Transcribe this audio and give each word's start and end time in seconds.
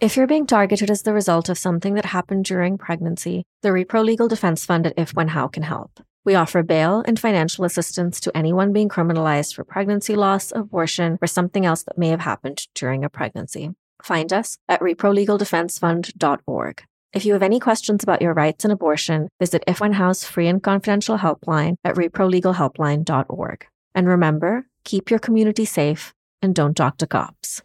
If 0.00 0.16
you're 0.16 0.26
being 0.26 0.46
targeted 0.46 0.90
as 0.90 1.02
the 1.02 1.12
result 1.12 1.50
of 1.50 1.58
something 1.58 1.92
that 1.92 2.06
happened 2.06 2.46
during 2.46 2.78
pregnancy, 2.78 3.44
the 3.60 3.68
Repro 3.68 4.02
Legal 4.02 4.28
Defense 4.28 4.64
Fund 4.64 4.86
at 4.86 4.94
If 4.96 5.12
When 5.12 5.28
How 5.28 5.46
can 5.46 5.62
help. 5.62 6.00
We 6.24 6.34
offer 6.34 6.62
bail 6.62 7.04
and 7.06 7.20
financial 7.20 7.66
assistance 7.66 8.18
to 8.20 8.34
anyone 8.34 8.72
being 8.72 8.88
criminalized 8.88 9.54
for 9.54 9.62
pregnancy 9.62 10.16
loss, 10.16 10.54
abortion, 10.56 11.18
or 11.20 11.26
something 11.26 11.66
else 11.66 11.82
that 11.82 11.98
may 11.98 12.08
have 12.08 12.20
happened 12.20 12.66
during 12.74 13.04
a 13.04 13.10
pregnancy. 13.10 13.72
Find 14.02 14.32
us 14.32 14.56
at 14.70 14.80
reprolegaldefensefund.org. 14.80 16.82
If 17.12 17.26
you 17.26 17.34
have 17.34 17.42
any 17.42 17.60
questions 17.60 18.02
about 18.02 18.22
your 18.22 18.32
rights 18.32 18.64
and 18.64 18.72
abortion, 18.72 19.28
visit 19.38 19.62
If 19.66 19.80
When 19.80 19.92
How's 19.92 20.24
free 20.24 20.48
and 20.48 20.62
confidential 20.62 21.18
helpline 21.18 21.74
at 21.84 21.96
reprolegalhelpline.org. 21.96 23.66
And 23.94 24.08
remember, 24.08 24.66
keep 24.84 25.10
your 25.10 25.18
community 25.18 25.66
safe 25.66 26.14
and 26.40 26.54
don't 26.54 26.74
talk 26.74 26.96
to 26.98 27.06
cops. 27.06 27.60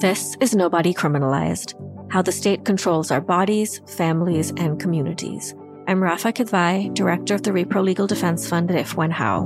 This 0.00 0.34
is 0.40 0.54
Nobody 0.54 0.94
Criminalized 0.94 1.74
How 2.10 2.22
the 2.22 2.32
State 2.32 2.64
Controls 2.64 3.10
Our 3.10 3.20
Bodies, 3.20 3.82
Families, 3.86 4.50
and 4.56 4.80
Communities. 4.80 5.54
I'm 5.86 6.02
Rafa 6.02 6.32
Kidvai, 6.32 6.94
Director 6.94 7.34
of 7.34 7.42
the 7.42 7.50
Repro 7.50 7.84
Legal 7.84 8.06
Defense 8.06 8.48
Fund 8.48 8.70
at 8.70 8.78
If 8.78 8.96
When 8.96 9.10
How. 9.10 9.42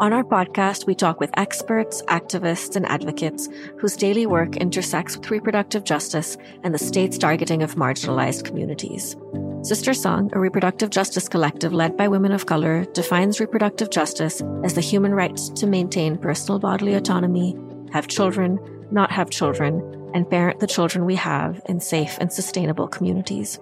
On 0.00 0.12
our 0.12 0.24
podcast, 0.24 0.88
we 0.88 0.96
talk 0.96 1.20
with 1.20 1.30
experts, 1.36 2.02
activists, 2.08 2.74
and 2.74 2.84
advocates 2.86 3.48
whose 3.78 3.94
daily 3.94 4.26
work 4.26 4.56
intersects 4.56 5.16
with 5.16 5.30
reproductive 5.30 5.84
justice 5.84 6.36
and 6.64 6.74
the 6.74 6.78
state's 6.78 7.16
targeting 7.16 7.62
of 7.62 7.76
marginalized 7.76 8.44
communities. 8.44 9.14
SisterSong, 9.60 10.34
a 10.34 10.40
reproductive 10.40 10.90
justice 10.90 11.28
collective 11.28 11.72
led 11.72 11.96
by 11.96 12.08
women 12.08 12.32
of 12.32 12.46
color, 12.46 12.86
defines 12.86 13.38
reproductive 13.38 13.90
justice 13.90 14.42
as 14.64 14.74
the 14.74 14.80
human 14.80 15.14
right 15.14 15.36
to 15.54 15.68
maintain 15.68 16.18
personal 16.18 16.58
bodily 16.58 16.94
autonomy, 16.94 17.56
have 17.92 18.08
children, 18.08 18.58
not 18.90 19.10
have 19.12 19.30
children, 19.30 20.10
and 20.14 20.28
parent 20.28 20.60
the 20.60 20.66
children 20.66 21.04
we 21.04 21.16
have 21.16 21.60
in 21.66 21.80
safe 21.80 22.16
and 22.20 22.32
sustainable 22.32 22.88
communities. 22.88 23.58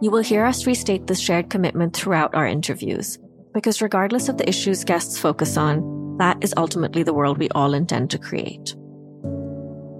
You 0.00 0.10
will 0.10 0.22
hear 0.22 0.44
us 0.44 0.66
restate 0.66 1.06
this 1.06 1.20
shared 1.20 1.50
commitment 1.50 1.96
throughout 1.96 2.34
our 2.34 2.46
interviews, 2.46 3.18
because 3.54 3.80
regardless 3.80 4.28
of 4.28 4.36
the 4.36 4.48
issues 4.48 4.84
guests 4.84 5.18
focus 5.18 5.56
on, 5.56 6.16
that 6.18 6.36
is 6.42 6.54
ultimately 6.56 7.02
the 7.02 7.14
world 7.14 7.38
we 7.38 7.48
all 7.50 7.74
intend 7.74 8.10
to 8.10 8.18
create. 8.18 8.74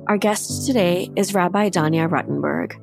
Our 0.09 0.19
guest 0.19 0.67
today 0.67 1.11
is 1.17 1.35
Rabbi 1.35 1.71
Danya 1.71 2.09
Ruttenberg. 2.09 2.81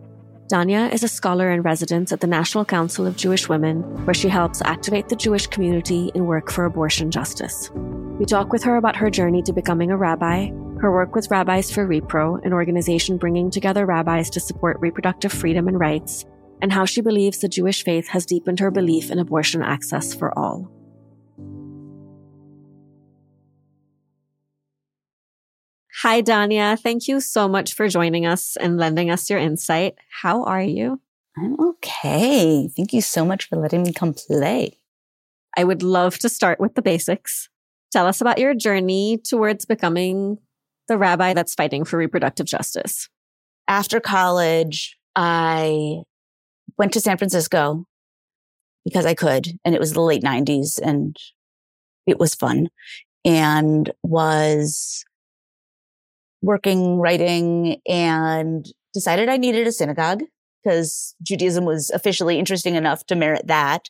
Danya 0.51 0.91
is 0.91 1.03
a 1.03 1.07
scholar 1.07 1.51
in 1.51 1.61
residence 1.61 2.11
at 2.11 2.19
the 2.19 2.27
National 2.27 2.65
Council 2.65 3.07
of 3.07 3.15
Jewish 3.15 3.47
Women, 3.47 3.81
where 4.05 4.13
she 4.13 4.27
helps 4.27 4.61
activate 4.61 5.07
the 5.07 5.15
Jewish 5.15 5.47
community 5.47 6.11
in 6.13 6.25
work 6.25 6.51
for 6.51 6.65
abortion 6.65 7.11
justice. 7.11 7.71
We 7.73 8.25
talk 8.25 8.51
with 8.51 8.63
her 8.63 8.75
about 8.75 8.97
her 8.97 9.09
journey 9.09 9.41
to 9.43 9.53
becoming 9.53 9.89
a 9.89 9.97
rabbi, 9.97 10.49
her 10.83 10.91
work 10.91 11.15
with 11.15 11.31
Rabbis 11.31 11.71
for 11.71 11.87
Repro, 11.87 12.43
an 12.45 12.51
organization 12.51 13.17
bringing 13.17 13.49
together 13.49 13.85
rabbis 13.85 14.29
to 14.31 14.41
support 14.41 14.81
reproductive 14.81 15.31
freedom 15.31 15.69
and 15.69 15.79
rights, 15.79 16.25
and 16.61 16.73
how 16.73 16.83
she 16.83 16.99
believes 16.99 17.39
the 17.39 17.47
Jewish 17.47 17.85
faith 17.85 18.09
has 18.09 18.25
deepened 18.25 18.59
her 18.59 18.69
belief 18.69 19.09
in 19.09 19.17
abortion 19.17 19.63
access 19.63 20.13
for 20.13 20.37
all. 20.37 20.69
Hi, 26.01 26.21
Danya. 26.21 26.77
Thank 26.77 27.07
you 27.07 27.21
so 27.21 27.47
much 27.47 27.73
for 27.73 27.87
joining 27.87 28.25
us 28.25 28.57
and 28.57 28.77
lending 28.77 29.09
us 29.09 29.29
your 29.29 29.39
insight. 29.39 29.95
How 30.21 30.43
are 30.43 30.61
you? 30.61 30.99
I'm 31.37 31.57
okay. 31.61 32.67
Thank 32.75 32.91
you 32.91 32.99
so 32.99 33.23
much 33.23 33.47
for 33.47 33.55
letting 33.55 33.83
me 33.83 33.93
come 33.93 34.13
play. 34.13 34.79
I 35.55 35.63
would 35.63 35.81
love 35.81 36.19
to 36.19 36.27
start 36.27 36.59
with 36.59 36.75
the 36.75 36.81
basics. 36.81 37.47
Tell 37.93 38.05
us 38.05 38.19
about 38.19 38.37
your 38.37 38.53
journey 38.53 39.17
towards 39.23 39.63
becoming 39.63 40.39
the 40.87 40.97
rabbi 40.97 41.33
that's 41.33 41.53
fighting 41.53 41.85
for 41.85 41.97
reproductive 41.97 42.45
justice? 42.45 43.09
After 43.67 43.99
college, 43.99 44.97
I 45.15 46.03
went 46.77 46.93
to 46.93 46.99
San 46.99 47.17
Francisco 47.17 47.85
because 48.83 49.05
I 49.05 49.13
could, 49.13 49.47
and 49.63 49.73
it 49.73 49.79
was 49.79 49.93
the 49.93 50.01
late 50.01 50.23
90s 50.23 50.79
and 50.81 51.15
it 52.05 52.19
was 52.19 52.35
fun 52.35 52.69
and 53.23 53.91
was 54.03 55.05
working, 56.41 56.97
writing, 56.97 57.77
and 57.87 58.65
decided 58.93 59.29
I 59.29 59.37
needed 59.37 59.65
a 59.65 59.71
synagogue 59.71 60.23
because 60.63 61.15
Judaism 61.21 61.65
was 61.65 61.89
officially 61.91 62.37
interesting 62.37 62.75
enough 62.75 63.05
to 63.05 63.15
merit 63.15 63.47
that. 63.47 63.89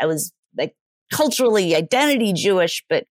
I 0.00 0.06
was 0.06 0.32
like 0.56 0.74
culturally 1.12 1.74
identity 1.74 2.32
Jewish, 2.32 2.84
but 2.88 3.06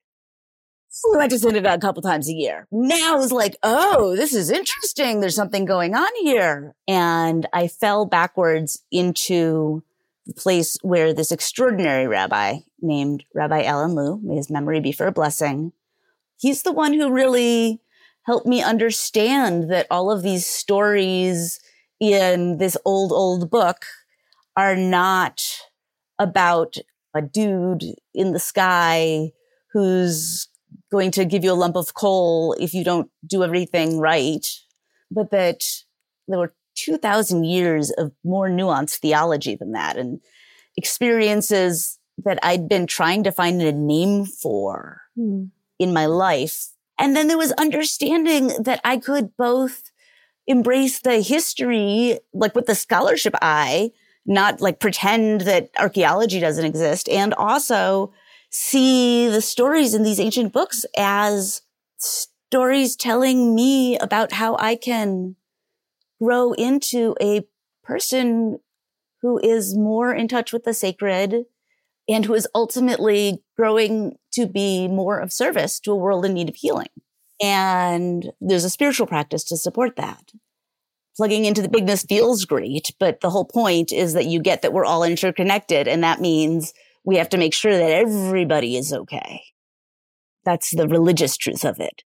we 1.12 1.18
went 1.18 1.32
to 1.32 1.40
synagogue 1.40 1.78
a 1.78 1.82
couple 1.82 2.02
times 2.02 2.30
a 2.30 2.34
year. 2.34 2.68
Now 2.72 3.22
it's 3.22 3.32
like, 3.32 3.56
oh, 3.64 4.16
this 4.16 4.34
is 4.34 4.50
interesting. 4.50 5.20
There's 5.20 5.36
something 5.36 5.66
going 5.66 5.96
on 5.96 6.10
here. 6.22 6.76
And 6.88 7.46
I 7.54 7.68
fell 7.68 8.06
backwards 8.06 8.84
into 8.92 9.84
the 10.26 10.34
place 10.34 10.78
where 10.82 11.14
this 11.14 11.32
extraordinary 11.32 12.08
rabbi 12.08 12.60
named 12.82 13.24
Rabbi 13.34 13.64
Alan 13.64 13.96
Lew, 13.96 14.20
may 14.24 14.36
his 14.36 14.50
memory 14.50 14.80
be 14.80 14.92
for 14.92 15.08
a 15.08 15.12
blessing. 15.12 15.72
He's 16.38 16.64
the 16.64 16.72
one 16.72 16.94
who 16.94 17.12
really 17.12 17.82
helped 18.26 18.46
me 18.46 18.62
understand 18.62 19.72
that 19.72 19.88
all 19.90 20.12
of 20.12 20.22
these 20.22 20.46
stories 20.46 21.60
in 22.00 22.58
this 22.58 22.78
old, 22.86 23.12
old 23.12 23.50
book 23.50 23.86
are 24.56 24.76
not 24.76 25.42
about 26.20 26.78
a 27.16 27.22
dude 27.22 27.84
in 28.14 28.34
the 28.34 28.40
sky 28.40 29.32
who's 29.72 30.48
going 30.92 31.12
to 31.12 31.26
give 31.26 31.44
you 31.44 31.52
a 31.52 31.54
lump 31.54 31.76
of 31.76 31.94
coal 31.94 32.56
if 32.60 32.74
you 32.74 32.84
don't 32.84 33.10
do 33.26 33.44
everything 33.44 34.00
right, 34.00 34.48
but 35.12 35.32
that 35.32 35.64
there 36.28 36.40
were 36.40 36.54
2000 36.76 37.44
years 37.44 37.92
of 37.92 38.12
more 38.24 38.50
nuanced 38.50 38.98
theology 38.98 39.56
than 39.56 39.72
that 39.72 39.98
and 39.98 40.22
experiences 40.78 41.98
that 42.24 42.40
I'd 42.44 42.70
been 42.70 42.88
trying 42.88 43.24
to 43.24 43.32
find 43.32 43.62
a 43.62 43.72
name 43.72 44.26
for 44.26 45.02
mm. 45.18 45.50
in 45.80 45.94
my 45.94 46.06
life. 46.06 46.70
And 47.00 47.16
then 47.16 47.28
there 47.28 47.38
was 47.38 47.52
understanding 47.54 48.52
that 48.64 48.80
I 48.84 48.98
could 48.98 49.36
both 49.38 49.92
embrace 50.48 51.00
the 51.00 51.22
history, 51.22 52.20
like 52.34 52.56
with 52.56 52.66
the 52.66 52.76
scholarship 52.76 53.36
eye, 53.42 53.92
not 54.26 54.62
like 54.62 54.80
pretend 54.80 55.42
that 55.42 55.70
archaeology 55.78 56.40
doesn't 56.40 56.66
exist 56.66 57.08
and 57.10 57.34
also 57.36 58.14
see 58.50 59.28
the 59.28 59.42
stories 59.42 59.94
in 59.94 60.04
these 60.04 60.20
ancient 60.20 60.54
books 60.54 60.86
as 60.98 61.62
stories 61.98 62.96
telling 62.96 63.54
me 63.54 63.98
about 63.98 64.32
how 64.34 64.56
I 64.58 64.76
can 64.76 65.36
grow 66.22 66.54
into 66.54 67.16
a 67.22 67.46
person 67.84 68.60
who 69.22 69.40
is 69.40 69.76
more 69.76 70.14
in 70.14 70.28
touch 70.28 70.54
with 70.54 70.64
the 70.64 70.74
sacred 70.74 71.46
and 72.08 72.26
who 72.26 72.34
is 72.34 72.48
ultimately 72.56 73.44
growing 73.58 74.18
to 74.34 74.46
be 74.46 74.88
more 74.88 75.20
of 75.20 75.34
service 75.34 75.80
to 75.82 75.92
a 75.92 75.96
world 75.96 76.26
in 76.26 76.34
need 76.34 76.50
of 76.50 76.56
healing. 76.56 76.88
And 77.42 78.32
there's 78.40 78.64
a 78.64 78.70
spiritual 78.70 79.08
practice 79.08 79.44
to 79.46 79.58
support 79.58 79.96
that. 79.98 80.32
Plugging 81.16 81.46
into 81.46 81.62
the 81.62 81.70
bigness 81.70 82.04
feels 82.04 82.46
great, 82.46 82.94
but 83.00 83.22
the 83.22 83.30
whole 83.30 83.46
point 83.46 83.92
is 83.92 84.14
that 84.14 84.28
you 84.28 84.40
get 84.40 84.62
that 84.62 84.74
we're 84.74 84.86
all 84.86 85.04
interconnected. 85.04 85.88
And 85.88 86.04
that 86.04 86.22
means 86.22 86.74
we 87.08 87.16
have 87.16 87.30
to 87.30 87.38
make 87.38 87.54
sure 87.54 87.72
that 87.72 87.90
everybody 87.90 88.76
is 88.76 88.92
okay. 88.92 89.42
That's 90.44 90.76
the 90.76 90.90
religious 90.90 91.38
truth 91.38 91.64
of 91.64 91.80
it. 91.80 92.04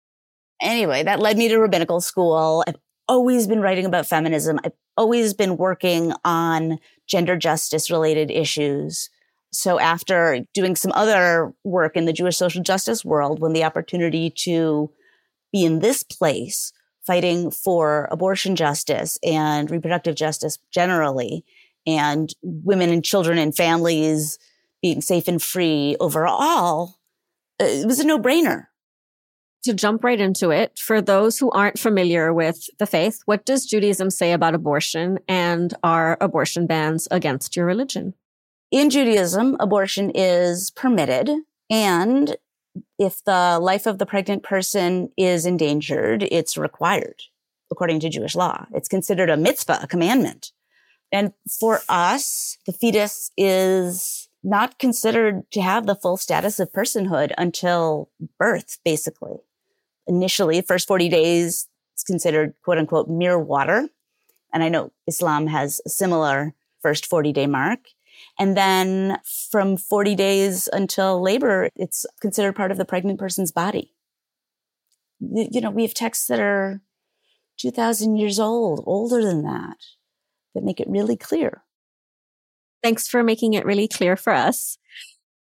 Anyway, 0.61 1.03
that 1.03 1.21
led 1.21 1.39
me 1.39 1.49
to 1.49 1.59
rabbinical 1.59 2.03
school. 2.03 2.63
I've 2.69 2.77
always 3.09 3.47
been 3.47 3.63
writing 3.63 3.87
about 3.87 4.07
feminism. 4.07 4.61
I've 4.63 4.75
always 4.99 5.33
been 5.33 5.57
working 5.57 6.13
on 6.23 6.79
gender 7.07 7.39
justice 7.39 7.91
related 7.91 8.31
issues. 8.31 9.09
So 9.53 9.81
after 9.81 10.45
doing 10.53 10.77
some 10.77 10.93
other 10.95 11.55
work 11.65 11.97
in 11.97 12.05
the 12.05 12.13
Jewish 12.13 12.37
social 12.37 12.63
justice 12.63 13.03
world, 13.03 13.41
when 13.41 13.55
the 13.55 13.65
opportunity 13.65 14.31
to 14.43 14.91
be 15.51 15.65
in 15.65 15.79
this 15.79 16.03
place 16.03 16.75
fighting 17.07 17.51
for 17.51 18.07
abortion 18.13 18.55
justice 18.55 19.19
and 19.25 19.71
reproductive 19.71 20.15
justice 20.15 20.59
generally, 20.71 21.43
and 21.87 22.35
women 22.43 22.91
and 22.91 23.03
children 23.03 23.39
and 23.39 23.57
families 23.57 24.39
being 24.83 25.01
safe 25.01 25.29
and 25.29 25.43
free 25.43 25.97
overall, 26.01 26.97
uh, 27.61 27.65
it 27.65 27.87
was 27.87 28.01
a 28.01 28.07
no 28.07 28.19
brainer. 28.19 28.67
To 29.65 29.75
jump 29.75 30.03
right 30.03 30.19
into 30.19 30.51
it, 30.51 30.79
for 30.79 31.03
those 31.03 31.39
who 31.39 31.51
aren't 31.51 31.79
familiar 31.79 32.33
with 32.33 32.71
the 32.79 32.87
faith, 32.87 33.21
what 33.27 33.45
does 33.45 33.67
Judaism 33.67 34.09
say 34.09 34.33
about 34.33 34.55
abortion 34.55 35.19
and 35.29 35.75
are 35.83 36.17
abortion 36.21 36.67
bans 36.67 37.07
against 37.11 37.57
your 37.57 37.67
religion? 37.67 38.15
In 38.71 38.89
Judaism, 38.89 39.57
abortion 39.61 40.11
is 40.15 40.71
permitted. 40.71 41.31
And 41.69 42.37
if 42.99 43.23
the 43.25 43.59
life 43.61 43.87
of 43.87 43.99
the 43.99 44.07
pregnant 44.07 44.43
person 44.43 45.11
is 45.19 45.45
endangered, 45.45 46.23
it's 46.23 46.57
required 46.57 47.23
according 47.71 48.01
to 48.01 48.09
Jewish 48.09 48.35
law. 48.35 48.67
It's 48.73 48.89
considered 48.89 49.31
a 49.31 49.37
mitzvah, 49.37 49.81
a 49.83 49.87
commandment. 49.87 50.53
And 51.13 51.33
for 51.59 51.81
us, 51.89 52.59
the 52.67 52.73
fetus 52.73 53.31
is 53.37 54.29
not 54.43 54.79
considered 54.79 55.51
to 55.53 55.61
have 55.61 55.87
the 55.87 55.95
full 55.95 56.17
status 56.17 56.59
of 56.59 56.73
personhood 56.73 57.33
until 57.37 58.11
birth, 58.39 58.79
basically. 58.85 59.37
Initially, 60.07 60.61
first 60.63 60.89
40 60.89 61.09
days, 61.09 61.69
it's 61.93 62.03
considered 62.03 62.55
quote 62.65 62.79
unquote 62.79 63.09
mere 63.09 63.39
water. 63.39 63.89
And 64.53 64.63
I 64.63 64.69
know 64.69 64.93
Islam 65.07 65.47
has 65.49 65.81
a 65.85 65.91
similar 65.91 66.55
first 66.83 67.07
40 67.07 67.33
day 67.33 67.47
mark. 67.47 67.81
And 68.39 68.57
then 68.57 69.19
from 69.51 69.77
40 69.77 70.15
days 70.15 70.69
until 70.73 71.23
labor, 71.23 71.71
it's 71.77 72.07
considered 72.21 72.57
part 72.57 72.71
of 72.71 72.79
the 72.79 72.85
pregnant 72.85 73.19
person's 73.19 73.53
body. 73.53 73.95
You 75.21 75.61
know, 75.61 75.71
we 75.71 75.83
have 75.83 75.95
texts 75.95 76.27
that 76.29 76.41
are 76.41 76.81
2000 77.59 78.17
years 78.17 78.39
old, 78.39 78.83
older 78.87 79.23
than 79.23 79.43
that, 79.43 79.77
that 80.55 80.65
make 80.65 80.81
it 80.81 80.89
really 80.89 81.17
clear. 81.17 81.63
Thanks 82.83 83.09
for 83.09 83.23
making 83.23 83.55
it 83.55 83.67
really 83.67 83.89
clear 83.89 84.17
for 84.17 84.33
us. 84.33 84.79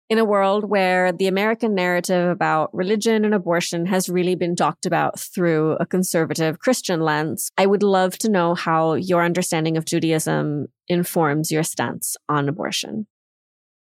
In 0.09 0.17
a 0.17 0.25
world 0.25 0.69
where 0.69 1.11
the 1.11 1.27
American 1.27 1.75
narrative 1.75 2.29
about 2.29 2.73
religion 2.73 3.25
and 3.25 3.33
abortion 3.33 3.87
has 3.87 4.07
really 4.07 4.35
been 4.35 4.55
talked 4.55 4.85
about 4.85 5.19
through 5.19 5.73
a 5.81 5.85
conservative 5.85 6.59
Christian 6.59 7.01
lens, 7.01 7.51
I 7.57 7.65
would 7.65 7.83
love 7.83 8.17
to 8.19 8.31
know 8.31 8.55
how 8.55 8.93
your 8.93 9.21
understanding 9.21 9.75
of 9.75 9.83
Judaism 9.83 10.67
informs 10.87 11.51
your 11.51 11.63
stance 11.63 12.15
on 12.29 12.47
abortion. 12.47 13.07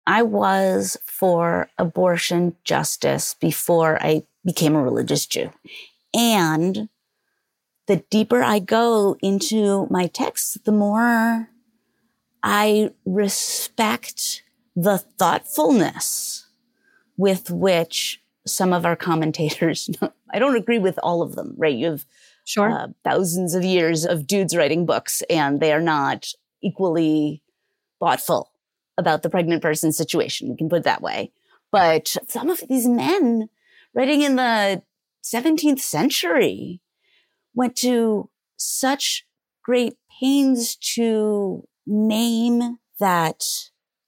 I 0.06 0.22
was 0.22 0.98
for 1.06 1.68
abortion 1.78 2.56
justice 2.64 3.34
before 3.40 4.02
I 4.02 4.24
became 4.44 4.74
a 4.74 4.82
religious 4.82 5.24
Jew. 5.26 5.50
And 6.12 6.90
the 7.86 8.04
deeper 8.10 8.42
I 8.42 8.58
go 8.58 9.16
into 9.22 9.86
my 9.88 10.06
texts, 10.06 10.58
the 10.64 10.72
more 10.72 11.48
I 12.42 12.90
respect 13.04 14.42
the 14.74 14.98
thoughtfulness 14.98 16.46
with 17.16 17.50
which 17.50 18.22
some 18.46 18.72
of 18.72 18.86
our 18.86 18.96
commentators, 18.96 19.90
I 20.32 20.38
don't 20.38 20.56
agree 20.56 20.78
with 20.78 20.98
all 21.02 21.22
of 21.22 21.34
them, 21.34 21.54
right? 21.56 21.74
You 21.74 21.90
have 21.90 22.06
sure. 22.44 22.70
Uh, 22.70 22.88
thousands 23.04 23.54
of 23.54 23.64
years 23.64 24.04
of 24.04 24.26
dudes 24.26 24.56
writing 24.56 24.86
books 24.86 25.22
and 25.28 25.60
they 25.60 25.72
are 25.72 25.82
not 25.82 26.28
equally 26.62 27.42
thoughtful 27.98 28.50
about 28.96 29.22
the 29.22 29.30
pregnant 29.30 29.62
person 29.62 29.92
situation. 29.92 30.48
We 30.48 30.56
can 30.56 30.68
put 30.68 30.78
it 30.78 30.84
that 30.84 31.02
way. 31.02 31.32
But 31.70 32.16
some 32.28 32.50
of 32.50 32.62
these 32.68 32.88
men 32.88 33.48
writing 33.94 34.22
in 34.22 34.36
the 34.36 34.82
17th 35.22 35.80
century 35.80 36.80
went 37.54 37.76
to 37.76 38.30
such 38.56 39.26
great 39.62 39.96
pains 40.20 40.76
to 40.76 41.66
name 41.90 42.78
that 42.98 43.44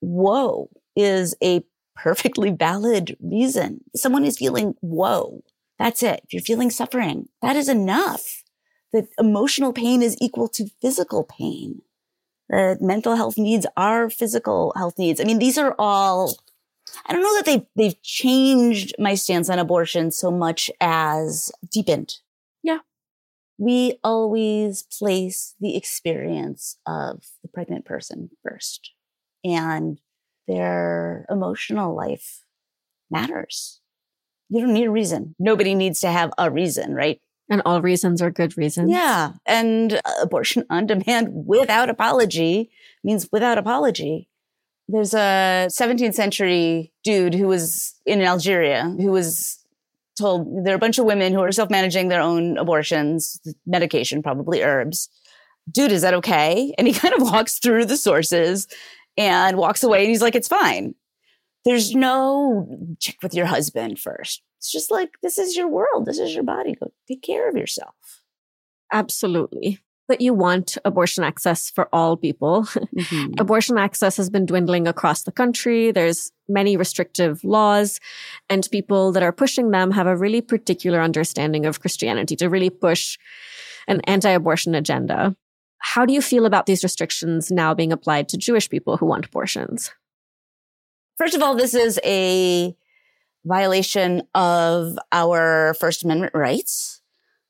woe 0.01 0.71
is 0.97 1.35
a 1.43 1.65
perfectly 1.97 2.51
valid 2.51 3.17
reason. 3.21 3.81
Someone 3.95 4.25
is 4.25 4.39
feeling 4.39 4.75
woe. 4.81 5.43
That's 5.79 6.03
it. 6.03 6.21
If 6.25 6.33
you're 6.33 6.43
feeling 6.43 6.71
suffering, 6.71 7.29
that 7.43 7.57
is 7.57 7.69
enough. 7.69 8.43
That 8.93 9.09
emotional 9.19 9.73
pain 9.73 10.03
is 10.03 10.17
equal 10.21 10.49
to 10.51 10.71
physical 10.81 11.25
pain. 11.25 11.83
That 12.49 12.81
mental 12.81 13.17
health 13.17 13.39
needs 13.39 13.67
are 13.77 14.11
physical 14.11 14.73
health 14.77 14.99
needs. 14.99 15.21
I 15.21 15.25
mean, 15.25 15.39
these 15.39 15.59
are 15.59 15.75
all, 15.79 16.37
I 17.07 17.13
don't 17.13 17.23
know 17.23 17.37
that 17.37 17.47
they've, 17.47 17.67
they've 17.75 18.03
changed 18.03 18.95
my 18.99 19.15
stance 19.15 19.49
on 19.49 19.59
abortion 19.59 20.11
so 20.11 20.31
much 20.31 20.71
as 20.81 21.51
deepened 21.71 22.17
we 23.63 24.01
always 24.03 24.83
place 24.83 25.55
the 25.61 25.77
experience 25.77 26.79
of 26.85 27.23
the 27.43 27.49
pregnant 27.49 27.85
person 27.85 28.29
first 28.43 28.91
and 29.45 30.01
their 30.49 31.25
emotional 31.31 31.95
life 31.95 32.43
matters. 33.09 33.81
You 34.49 34.63
don't 34.63 34.75
need 34.75 34.89
a 34.89 34.91
reason. 34.91 35.37
Nobody 35.39 35.77
needs 35.77 36.01
to 36.01 36.09
have 36.09 36.33
a 36.39 36.51
reason, 36.51 36.93
right? 36.93 37.21
And 37.49 37.63
all 37.65 37.81
reasons 37.81 38.21
are 38.21 38.33
good 38.33 38.59
reasons. 38.59 38.91
Yeah. 38.91 39.35
And 39.47 40.01
abortion 40.21 40.65
on 40.71 40.87
demand 40.87 41.29
without 41.33 41.89
apology 41.89 42.73
means 43.05 43.29
without 43.31 43.59
apology. 43.59 44.29
There's 44.89 45.15
a 45.15 45.69
17th 45.71 46.15
century 46.15 46.93
dude 47.05 47.35
who 47.35 47.47
was 47.47 47.95
in 48.05 48.23
Algeria 48.23 48.93
who 48.99 49.13
was 49.13 49.62
told 50.19 50.65
there 50.65 50.75
are 50.75 50.77
a 50.77 50.81
bunch 50.81 50.99
of 50.99 51.05
women 51.05 51.33
who 51.33 51.41
are 51.41 51.53
self-managing 51.53 52.09
their 52.09 52.21
own 52.21 52.59
abortions, 52.59 53.41
medication, 53.67 54.23
probably 54.23 54.63
herbs. 54.63 55.09
Dude, 55.71 55.93
is 55.93 56.03
that 56.03 56.15
okay? 56.15 56.75
And 56.79 56.87
he 56.87 56.93
kind 56.99 57.15
of 57.15 57.23
walks 57.23 57.59
through 57.59 57.87
the 57.87 57.97
sources 57.97 58.67
and 59.17 59.57
walks 59.57 59.83
away 59.83 60.01
and 60.01 60.09
he's 60.09 60.23
like, 60.23 60.35
it's 60.35 60.49
fine. 60.49 60.95
There's 61.65 61.95
no 61.95 62.67
check 62.99 63.17
with 63.23 63.35
your 63.35 63.47
husband 63.47 63.99
first. 63.99 64.43
It's 64.59 64.73
just 64.73 64.91
like, 64.91 65.11
this 65.23 65.39
is 65.39 65.57
your 65.57 65.69
world. 65.69 66.07
This 66.07 66.19
is 66.19 66.35
your 66.35 66.45
body. 66.45 66.75
Go 66.75 66.91
take 67.07 67.23
care 67.23 67.49
of 67.49 67.57
yourself. 67.57 67.95
Absolutely 68.93 69.81
that 70.13 70.21
you 70.21 70.35
want 70.35 70.77
abortion 70.85 71.25
access 71.25 71.71
for 71.71 71.89
all 71.93 72.17
people. 72.17 72.67
Mm-hmm. 72.93 73.41
abortion 73.41 73.79
access 73.79 74.17
has 74.19 74.29
been 74.29 74.45
dwindling 74.45 74.87
across 74.87 75.23
the 75.23 75.33
country. 75.33 75.93
There's 75.93 76.31
many 76.49 76.77
restrictive 76.77 77.43
laws 77.43 77.99
and 78.51 78.69
people 78.71 79.13
that 79.13 79.23
are 79.23 79.33
pushing 79.33 79.71
them 79.71 79.91
have 79.93 80.07
a 80.07 80.17
really 80.17 80.43
particular 80.43 81.01
understanding 81.01 81.65
of 81.65 81.81
Christianity 81.81 82.37
to 82.37 82.49
really 82.49 82.69
push 82.71 83.19
an 83.89 84.01
anti-abortion 84.03 84.75
agenda. 84.75 85.35
How 85.79 86.05
do 86.05 86.13
you 86.13 86.21
feel 86.21 86.45
about 86.45 86.67
these 86.67 86.83
restrictions 86.83 87.51
now 87.51 87.75
being 87.75 87.93
applied 87.93 88.29
to 88.29 88.37
Jewish 88.37 88.69
people 88.69 88.99
who 88.99 89.07
want 89.07 89.27
abortions? 89.27 89.91
First 91.17 91.35
of 91.35 91.43
all, 91.43 91.55
this 91.55 91.75
is 91.75 91.99
a 92.05 92.77
violation 93.45 94.23
of 94.35 94.99
our 95.11 95.75
First 95.81 96.05
Amendment 96.05 96.35
rights. 96.35 97.01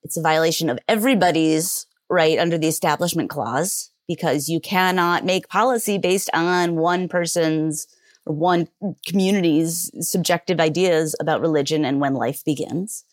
It's 0.03 0.17
a 0.17 0.23
violation 0.23 0.71
of 0.71 0.79
everybody's 0.89 1.87
right 2.13 2.39
under 2.39 2.59
the 2.59 2.69
establishment 2.69 3.31
clause 3.31 3.91
because 4.07 4.49
you 4.49 4.61
cannot 4.61 5.25
make 5.25 5.49
policy 5.49 5.99
based 5.99 6.31
on 6.35 6.77
one 6.77 7.09
person's 7.09 7.87
or 8.27 8.35
one 8.35 8.69
community's 9.07 9.91
subjective 10.01 10.61
ideas 10.61 11.17
about 11.21 11.41
religion 11.41 11.85
and 11.85 12.01
when 12.01 12.15
life 12.15 12.45
begins. 12.45 13.05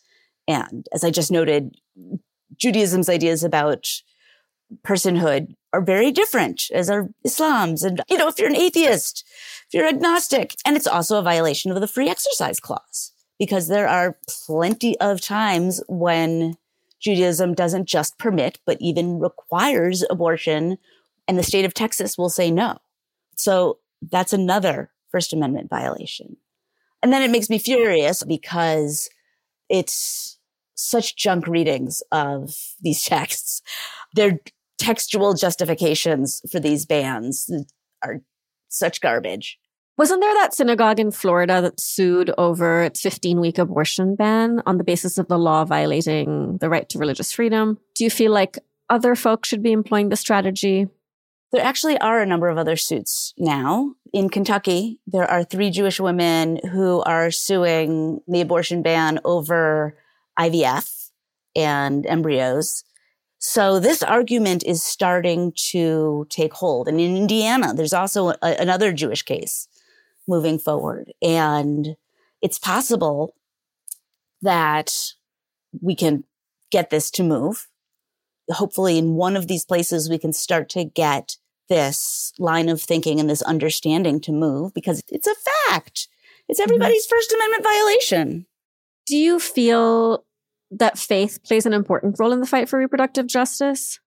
And 0.46 0.86
as 0.92 1.04
I 1.04 1.10
just 1.10 1.32
noted, 1.32 1.76
Judaism's 2.56 3.08
ideas 3.08 3.42
about 3.42 3.88
personhood 4.84 5.54
are 5.72 5.82
very 5.82 6.12
different 6.12 6.64
as 6.72 6.90
are 6.90 7.08
Islam's. 7.24 7.82
And, 7.82 8.00
you 8.08 8.18
know, 8.18 8.28
if 8.28 8.38
you're 8.38 8.48
an 8.48 8.56
atheist, 8.56 9.24
if 9.66 9.74
you're 9.74 9.88
agnostic, 9.88 10.54
and 10.64 10.76
it's 10.76 10.86
also 10.86 11.18
a 11.18 11.22
violation 11.22 11.70
of 11.70 11.80
the 11.80 11.88
free 11.88 12.08
exercise 12.08 12.60
clause 12.60 13.12
because 13.38 13.68
there 13.68 13.88
are 13.88 14.18
plenty 14.28 14.98
of 15.00 15.20
times 15.20 15.82
when 15.88 16.56
Judaism 17.00 17.54
doesn't 17.54 17.86
just 17.86 18.18
permit, 18.18 18.58
but 18.66 18.78
even 18.80 19.18
requires 19.18 20.04
abortion. 20.10 20.78
And 21.26 21.38
the 21.38 21.42
state 21.42 21.64
of 21.64 21.74
Texas 21.74 22.18
will 22.18 22.28
say 22.28 22.50
no. 22.50 22.78
So 23.36 23.78
that's 24.02 24.32
another 24.32 24.90
First 25.10 25.32
Amendment 25.32 25.70
violation. 25.70 26.36
And 27.02 27.12
then 27.12 27.22
it 27.22 27.30
makes 27.30 27.48
me 27.48 27.58
furious 27.58 28.22
because 28.22 29.08
it's 29.68 30.38
such 30.74 31.16
junk 31.16 31.46
readings 31.46 32.02
of 32.12 32.54
these 32.80 33.02
texts. 33.04 33.62
Their 34.14 34.40
textual 34.78 35.34
justifications 35.34 36.42
for 36.50 36.58
these 36.58 36.86
bans 36.86 37.50
are 38.02 38.22
such 38.68 39.00
garbage. 39.00 39.58
Wasn't 40.00 40.22
there 40.22 40.32
that 40.32 40.54
synagogue 40.54 40.98
in 40.98 41.10
Florida 41.10 41.60
that 41.60 41.78
sued 41.78 42.30
over 42.38 42.84
its 42.84 43.02
15 43.02 43.38
week 43.38 43.58
abortion 43.58 44.16
ban 44.16 44.62
on 44.64 44.78
the 44.78 44.82
basis 44.82 45.18
of 45.18 45.28
the 45.28 45.38
law 45.38 45.66
violating 45.66 46.56
the 46.56 46.70
right 46.70 46.88
to 46.88 46.98
religious 46.98 47.32
freedom? 47.32 47.78
Do 47.94 48.04
you 48.04 48.08
feel 48.08 48.32
like 48.32 48.58
other 48.88 49.14
folks 49.14 49.50
should 49.50 49.62
be 49.62 49.72
employing 49.72 50.08
the 50.08 50.16
strategy? 50.16 50.88
There 51.52 51.62
actually 51.62 51.98
are 51.98 52.22
a 52.22 52.24
number 52.24 52.48
of 52.48 52.56
other 52.56 52.76
suits 52.76 53.34
now. 53.36 53.92
In 54.10 54.30
Kentucky, 54.30 55.00
there 55.06 55.30
are 55.30 55.44
three 55.44 55.68
Jewish 55.68 56.00
women 56.00 56.60
who 56.72 57.02
are 57.02 57.30
suing 57.30 58.20
the 58.26 58.40
abortion 58.40 58.80
ban 58.80 59.20
over 59.22 59.98
IVF 60.38 61.10
and 61.54 62.06
embryos. 62.06 62.84
So 63.38 63.78
this 63.78 64.02
argument 64.02 64.64
is 64.64 64.82
starting 64.82 65.52
to 65.72 66.26
take 66.30 66.54
hold. 66.54 66.88
And 66.88 66.98
in 66.98 67.18
Indiana, 67.18 67.74
there's 67.74 67.92
also 67.92 68.30
a, 68.30 68.36
another 68.42 68.94
Jewish 68.94 69.24
case 69.24 69.68
moving 70.30 70.58
forward. 70.58 71.12
And 71.20 71.96
it's 72.40 72.58
possible 72.58 73.34
that 74.40 74.94
we 75.82 75.94
can 75.94 76.24
get 76.70 76.88
this 76.88 77.10
to 77.12 77.22
move. 77.22 77.68
Hopefully, 78.48 78.96
in 78.96 79.14
one 79.14 79.36
of 79.36 79.46
these 79.46 79.64
places, 79.64 80.08
we 80.08 80.18
can 80.18 80.32
start 80.32 80.68
to 80.70 80.84
get 80.84 81.36
this 81.68 82.32
line 82.38 82.68
of 82.68 82.80
thinking 82.80 83.20
and 83.20 83.28
this 83.28 83.42
understanding 83.42 84.20
to 84.22 84.32
move 84.32 84.72
because 84.74 85.02
it's 85.08 85.26
a 85.26 85.34
fact. 85.68 86.08
It's 86.48 86.58
mm-hmm. 86.58 86.70
everybody's. 86.70 87.06
First 87.06 87.32
Amendment 87.32 87.62
violation. 87.62 88.46
Do 89.06 89.16
you 89.16 89.38
feel 89.38 90.24
that 90.70 90.98
faith 90.98 91.42
plays 91.44 91.66
an 91.66 91.72
important 91.72 92.16
role 92.18 92.32
in 92.32 92.40
the 92.40 92.46
fight 92.46 92.68
for 92.68 92.78
reproductive 92.78 93.26
justice? 93.26 93.98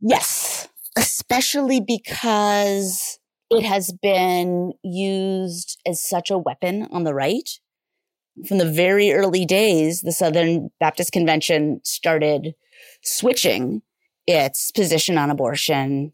Yes, 0.00 0.68
especially 0.96 1.80
because 1.80 3.11
It 3.52 3.64
has 3.64 3.92
been 3.92 4.72
used 4.82 5.78
as 5.86 6.00
such 6.00 6.30
a 6.30 6.38
weapon 6.38 6.88
on 6.90 7.04
the 7.04 7.12
right. 7.12 7.50
From 8.48 8.56
the 8.56 8.70
very 8.70 9.12
early 9.12 9.44
days, 9.44 10.00
the 10.00 10.10
Southern 10.10 10.70
Baptist 10.80 11.12
Convention 11.12 11.80
started 11.84 12.54
switching 13.02 13.82
its 14.26 14.70
position 14.70 15.18
on 15.18 15.30
abortion 15.30 16.12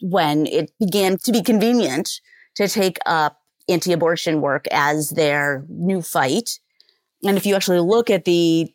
when 0.00 0.46
it 0.46 0.72
began 0.80 1.18
to 1.18 1.32
be 1.32 1.42
convenient 1.42 2.20
to 2.56 2.68
take 2.68 2.98
up 3.04 3.42
anti 3.68 3.92
abortion 3.92 4.40
work 4.40 4.66
as 4.70 5.10
their 5.10 5.66
new 5.68 6.00
fight. 6.00 6.58
And 7.22 7.36
if 7.36 7.44
you 7.44 7.54
actually 7.54 7.80
look 7.80 8.08
at 8.08 8.24
the 8.24 8.72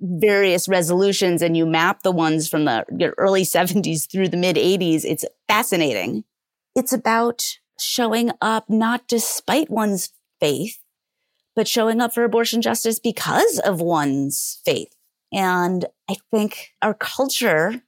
various 0.00 0.68
resolutions 0.68 1.42
and 1.42 1.56
you 1.56 1.66
map 1.66 2.02
the 2.02 2.12
ones 2.12 2.48
from 2.48 2.64
the 2.64 3.14
early 3.16 3.44
70s 3.44 4.10
through 4.10 4.28
the 4.28 4.36
mid 4.36 4.56
80s, 4.56 5.04
it's 5.04 5.24
fascinating. 5.48 6.24
It's 6.78 6.92
about 6.92 7.58
showing 7.80 8.30
up 8.40 8.70
not 8.70 9.08
despite 9.08 9.68
one's 9.68 10.12
faith, 10.38 10.78
but 11.56 11.66
showing 11.66 12.00
up 12.00 12.14
for 12.14 12.22
abortion 12.22 12.62
justice 12.62 13.00
because 13.00 13.58
of 13.58 13.80
one's 13.80 14.60
faith. 14.64 14.94
And 15.32 15.86
I 16.08 16.14
think 16.30 16.68
our 16.80 16.94
culture 16.94 17.82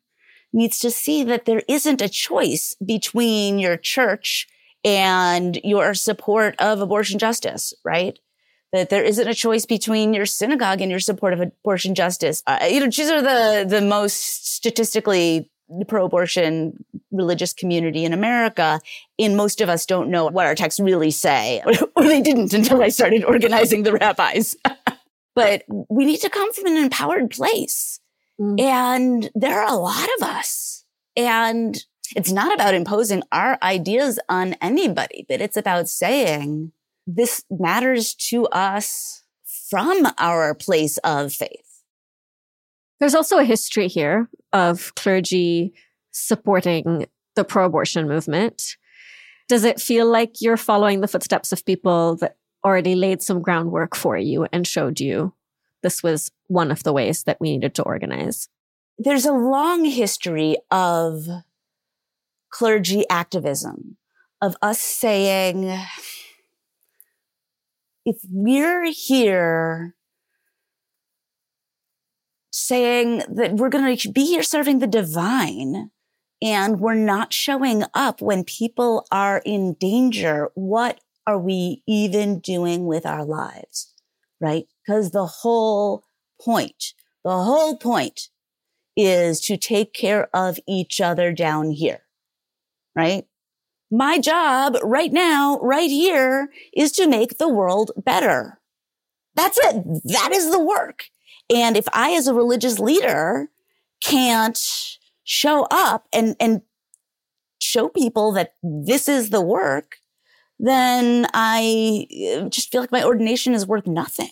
needs 0.53 0.81
to 0.81 0.91
see 0.91 1.23
that 1.23 1.45
there 1.45 1.63
isn't 1.69 2.03
a 2.03 2.09
choice 2.09 2.75
between 2.85 3.61
your 3.61 3.77
church 3.77 4.49
and 4.85 5.61
your 5.63 5.95
support 5.95 6.57
of 6.59 6.81
abortion 6.81 7.21
justice, 7.21 7.73
right? 7.85 8.19
that 8.73 8.89
there 8.89 9.03
isn't 9.03 9.27
a 9.27 9.35
choice 9.35 9.67
between 9.67 10.15
your 10.15 10.27
synagogue 10.27 10.81
and 10.81 10.93
your 10.93 11.01
support 11.01 11.33
of 11.33 11.41
abortion 11.41 11.93
justice. 11.95 12.43
Uh, 12.47 12.69
you 12.71 12.79
know, 12.79 12.87
Jews 12.87 13.11
are 13.11 13.21
the 13.21 13.69
the 13.69 13.81
most 13.81 14.55
statistically 14.55 15.51
pro-abortion 15.87 16.85
religious 17.11 17.53
community 17.53 18.05
in 18.05 18.13
America. 18.13 18.81
And 19.19 19.37
most 19.37 19.61
of 19.61 19.69
us 19.69 19.87
don't 19.87 20.11
know 20.11 20.27
what 20.27 20.47
our 20.47 20.55
texts 20.55 20.81
really 20.81 21.11
say, 21.11 21.63
or 21.97 22.05
they 22.05 22.21
didn't 22.21 22.53
until 22.53 22.83
I 22.83 22.89
started 22.89 23.25
organizing 23.25 23.83
the 23.83 23.93
rabbis. 23.93 24.57
but 25.35 25.65
we 25.89 26.05
need 26.05 26.21
to 26.21 26.31
come 26.31 26.53
from 26.53 26.67
an 26.67 26.77
empowered 26.77 27.31
place. 27.31 28.01
Mm. 28.41 28.61
And 28.61 29.31
there 29.35 29.61
are 29.61 29.73
a 29.73 29.77
lot 29.77 30.09
of 30.19 30.29
us. 30.29 30.85
And 31.17 31.77
it's 32.17 32.33
not 32.33 32.55
about 32.55 32.75
imposing 32.75 33.23
our 33.31 33.59
ideas 33.63 34.19
on 34.29 34.55
anybody, 34.61 35.27
but 35.29 35.41
it's 35.41 35.57
about 35.57 35.89
saying, 35.89 36.73
this 37.07 37.45
matters 37.51 38.15
to 38.15 38.47
us 38.47 39.25
from 39.69 40.07
our 40.19 40.55
place 40.55 40.99
of 40.99 41.33
faith. 41.33 41.70
There's 43.01 43.15
also 43.15 43.39
a 43.39 43.45
history 43.45 43.89
here 43.89 44.29
of 44.53 44.95
clergy 44.95 45.73
supporting 46.13 47.07
the 47.35 47.45
pro 47.45 47.65
abortion 47.65 48.07
movement. 48.07 48.77
Does 49.49 49.65
it 49.65 49.81
feel 49.81 50.07
like 50.07 50.41
you're 50.41 50.57
following 50.57 51.01
the 51.01 51.09
footsteps 51.09 51.51
of 51.51 51.65
people 51.65 52.17
that 52.17 52.37
already 52.65 52.95
laid 52.95 53.23
some 53.23 53.41
groundwork 53.41 53.97
for 53.97 54.17
you 54.17 54.47
and 54.53 54.67
showed 54.67 55.01
you 55.01 55.35
this 55.83 56.03
was 56.03 56.31
one 56.49 56.71
of 56.71 56.83
the 56.83 56.93
ways 56.93 57.25
that 57.25 57.39
we 57.41 57.53
needed 57.53 57.75
to 57.77 57.83
organize? 57.83 58.49
There's 58.99 59.25
a 59.25 59.33
long 59.33 59.87
history 59.87 60.57
of 60.71 61.25
clergy 62.51 63.09
activism, 63.09 63.97
of 64.43 64.57
us 64.61 64.79
saying, 64.79 65.75
if 68.05 68.17
we're 68.29 68.91
here 68.93 69.95
saying 72.61 73.23
that 73.29 73.55
we're 73.55 73.69
going 73.69 73.97
to 73.97 74.13
be 74.13 74.27
here 74.27 74.43
serving 74.43 74.79
the 74.79 74.87
divine 74.87 75.91
and 76.43 76.81
we're 76.81 76.95
not 76.95 77.33
showing 77.33 77.85
up 77.95 78.21
when 78.21 78.45
people 78.45 79.07
are 79.11 79.43
in 79.45 79.75
danger, 79.75 80.51
what 80.55 81.01
are 81.27 81.39
we 81.39 81.83
even 81.87 82.41
doing 82.41 82.87
with 82.87 83.05
our 83.05 83.25
lives? 83.25 83.93
Right? 84.41 84.67
Because 84.87 85.11
the 85.11 85.27
whole 85.27 86.05
point, 86.41 86.95
the 87.25 87.31
whole 87.31 87.77
point 87.77 88.29
is 88.97 89.41
to 89.43 89.57
take 89.57 89.93
care 89.93 90.29
of 90.35 90.59
each 90.67 91.01
other 91.01 91.33
down 91.33 91.71
here. 91.71 92.01
Right? 92.97 93.27
my 93.91 94.19
job 94.19 94.77
right 94.83 95.13
now, 95.13 95.59
right 95.61 95.91
here 95.91 96.51
is 96.73 96.93
to 96.93 97.09
make 97.09 97.39
the 97.39 97.49
world 97.49 97.91
better. 97.97 98.61
That's 99.35 99.59
it. 99.59 99.85
That 100.05 100.31
is 100.33 100.51
the 100.51 100.63
work. 100.63 101.05
And 101.55 101.77
if 101.77 101.87
I, 101.93 102.13
as 102.13 102.29
a 102.29 102.35
religious 102.35 102.79
leader, 102.79 103.49
can't 104.01 104.99
show 105.25 105.67
up 105.71 106.07
and, 106.13 106.37
and 106.41 106.63
show 107.61 107.89
people 107.89 108.33
that 108.33 108.55
this 108.63 109.09
is 109.09 109.31
the 109.31 109.41
work, 109.41 109.97
then 110.59 111.27
I 111.35 112.07
uh, 112.37 112.49
just 112.49 112.71
feel 112.71 112.81
like 112.81 112.93
my 112.93 113.05
ordination 113.05 113.55
is 113.55 113.67
worth 113.67 113.87
nothing. 113.87 114.31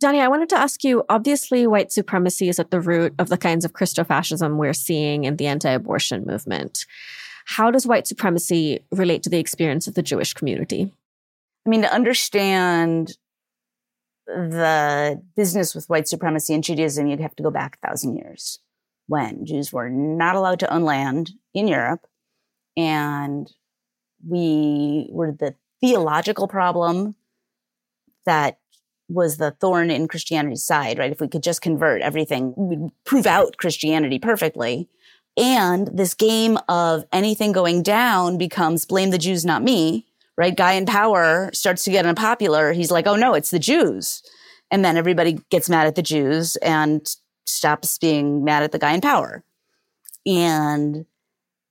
Danny, 0.00 0.20
I 0.20 0.28
wanted 0.28 0.48
to 0.48 0.58
ask 0.58 0.82
you 0.82 1.04
obviously, 1.08 1.66
white 1.66 1.92
supremacy 1.92 2.48
is 2.48 2.58
at 2.58 2.72
the 2.72 2.80
root 2.80 3.14
of 3.18 3.28
the 3.28 3.38
kinds 3.38 3.64
of 3.64 3.72
Christofascism 3.72 4.56
we're 4.56 4.72
seeing 4.72 5.24
in 5.24 5.36
the 5.36 5.46
anti 5.46 5.70
abortion 5.70 6.24
movement. 6.26 6.86
How 7.44 7.70
does 7.70 7.86
white 7.86 8.06
supremacy 8.06 8.84
relate 8.90 9.22
to 9.22 9.30
the 9.30 9.38
experience 9.38 9.86
of 9.86 9.94
the 9.94 10.02
Jewish 10.02 10.34
community? 10.34 10.92
I 11.64 11.70
mean, 11.70 11.82
to 11.82 11.94
understand 11.94 13.16
the 14.34 15.22
business 15.36 15.74
with 15.74 15.88
white 15.88 16.08
supremacy 16.08 16.54
and 16.54 16.64
Judaism, 16.64 17.06
you'd 17.06 17.20
have 17.20 17.36
to 17.36 17.42
go 17.42 17.50
back 17.50 17.78
a 17.82 17.86
thousand 17.86 18.16
years 18.16 18.58
when 19.06 19.44
Jews 19.44 19.72
were 19.72 19.90
not 19.90 20.36
allowed 20.36 20.60
to 20.60 20.72
own 20.72 20.84
land 20.84 21.32
in 21.54 21.68
Europe. 21.68 22.06
And 22.76 23.50
we 24.26 25.08
were 25.10 25.32
the 25.32 25.54
theological 25.80 26.48
problem 26.48 27.16
that 28.24 28.58
was 29.08 29.36
the 29.36 29.50
thorn 29.50 29.90
in 29.90 30.08
Christianity's 30.08 30.64
side, 30.64 30.98
right? 30.98 31.12
If 31.12 31.20
we 31.20 31.28
could 31.28 31.42
just 31.42 31.60
convert 31.60 32.02
everything, 32.02 32.54
we'd 32.56 32.90
prove 33.04 33.26
out 33.26 33.56
Christianity 33.58 34.18
perfectly. 34.18 34.88
And 35.36 35.88
this 35.92 36.14
game 36.14 36.58
of 36.68 37.04
anything 37.12 37.52
going 37.52 37.82
down 37.82 38.38
becomes 38.38 38.86
blame 38.86 39.10
the 39.10 39.18
Jews, 39.18 39.44
not 39.44 39.62
me, 39.62 40.06
right? 40.36 40.56
Guy 40.56 40.72
in 40.72 40.86
power 40.86 41.50
starts 41.52 41.84
to 41.84 41.90
get 41.90 42.06
unpopular. 42.06 42.72
He's 42.72 42.90
like, 42.90 43.06
oh 43.06 43.16
no, 43.16 43.34
it's 43.34 43.50
the 43.50 43.58
Jews. 43.58 44.22
And 44.70 44.84
then 44.84 44.96
everybody 44.96 45.38
gets 45.50 45.68
mad 45.68 45.86
at 45.86 45.94
the 45.94 46.02
Jews 46.02 46.56
and 46.56 47.06
stops 47.46 47.98
being 47.98 48.44
mad 48.44 48.62
at 48.62 48.72
the 48.72 48.78
guy 48.78 48.92
in 48.92 49.00
power. 49.00 49.44
And 50.24 51.04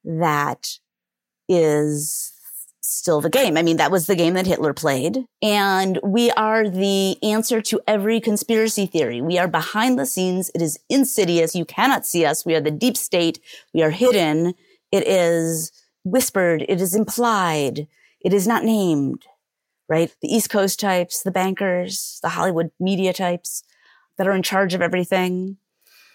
that 0.03 0.77
is 1.49 2.33
still 2.81 3.21
the 3.21 3.29
game. 3.29 3.57
I 3.57 3.63
mean, 3.63 3.77
that 3.77 3.91
was 3.91 4.05
the 4.05 4.15
game 4.15 4.33
that 4.33 4.45
Hitler 4.45 4.73
played. 4.73 5.25
And 5.41 5.99
we 6.03 6.29
are 6.31 6.69
the 6.69 7.21
answer 7.23 7.61
to 7.61 7.79
every 7.87 8.19
conspiracy 8.19 8.85
theory. 8.85 9.21
We 9.21 9.37
are 9.37 9.47
behind 9.47 9.97
the 9.97 10.05
scenes. 10.05 10.51
It 10.53 10.61
is 10.61 10.77
insidious. 10.89 11.55
You 11.55 11.65
cannot 11.65 12.05
see 12.05 12.25
us. 12.25 12.45
We 12.45 12.55
are 12.55 12.61
the 12.61 12.71
deep 12.71 12.97
state. 12.97 13.39
We 13.73 13.81
are 13.81 13.91
hidden. 13.91 14.53
It 14.91 15.07
is 15.07 15.71
whispered. 16.03 16.65
It 16.67 16.81
is 16.81 16.93
implied. 16.93 17.87
It 18.23 18.33
is 18.33 18.47
not 18.47 18.63
named, 18.63 19.25
right? 19.89 20.13
The 20.21 20.33
East 20.33 20.49
Coast 20.49 20.79
types, 20.79 21.23
the 21.23 21.31
bankers, 21.31 22.19
the 22.21 22.29
Hollywood 22.29 22.71
media 22.79 23.13
types 23.13 23.63
that 24.17 24.27
are 24.27 24.35
in 24.35 24.43
charge 24.43 24.73
of 24.73 24.81
everything. 24.81 25.57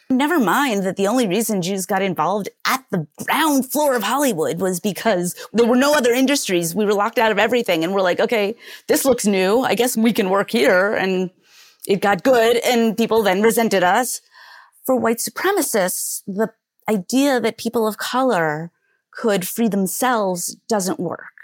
Never 0.08 0.38
mind 0.38 0.84
that 0.84 0.94
the 0.94 1.08
only 1.08 1.26
reason 1.26 1.62
Jews 1.62 1.84
got 1.84 2.00
involved 2.00 2.48
at 2.64 2.84
the 2.92 3.08
ground 3.24 3.72
floor 3.72 3.96
of 3.96 4.04
Hollywood 4.04 4.60
was 4.60 4.78
because 4.78 5.34
there 5.52 5.66
were 5.66 5.74
no 5.74 5.94
other 5.94 6.12
industries. 6.12 6.76
We 6.76 6.84
were 6.84 6.94
locked 6.94 7.18
out 7.18 7.32
of 7.32 7.40
everything. 7.40 7.82
And 7.82 7.92
we're 7.92 8.02
like, 8.02 8.20
okay, 8.20 8.54
this 8.86 9.04
looks 9.04 9.26
new. 9.26 9.62
I 9.62 9.74
guess 9.74 9.96
we 9.96 10.12
can 10.12 10.30
work 10.30 10.52
here. 10.52 10.94
And 10.94 11.30
it 11.88 12.00
got 12.00 12.22
good. 12.22 12.58
And 12.58 12.96
people 12.96 13.24
then 13.24 13.42
resented 13.42 13.82
us. 13.82 14.20
For 14.84 14.94
white 14.94 15.18
supremacists, 15.18 16.22
the 16.28 16.52
idea 16.88 17.40
that 17.40 17.58
people 17.58 17.88
of 17.88 17.98
color 17.98 18.70
could 19.10 19.48
free 19.48 19.66
themselves 19.66 20.54
doesn't 20.68 21.00
work 21.00 21.35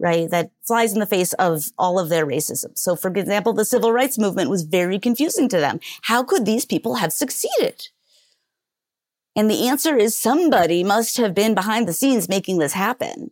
right? 0.00 0.30
That 0.30 0.50
flies 0.66 0.92
in 0.92 0.98
the 0.98 1.06
face 1.06 1.34
of 1.34 1.64
all 1.78 1.98
of 1.98 2.08
their 2.08 2.26
racism. 2.26 2.76
So, 2.76 2.96
for 2.96 3.08
example, 3.08 3.52
the 3.52 3.64
civil 3.64 3.92
rights 3.92 4.18
movement 4.18 4.50
was 4.50 4.62
very 4.62 4.98
confusing 4.98 5.48
to 5.50 5.58
them. 5.58 5.78
How 6.02 6.24
could 6.24 6.46
these 6.46 6.64
people 6.64 6.96
have 6.96 7.12
succeeded? 7.12 7.88
And 9.36 9.50
the 9.50 9.68
answer 9.68 9.96
is 9.96 10.18
somebody 10.18 10.82
must 10.82 11.16
have 11.18 11.34
been 11.34 11.54
behind 11.54 11.86
the 11.86 11.92
scenes 11.92 12.28
making 12.28 12.58
this 12.58 12.72
happen. 12.72 13.30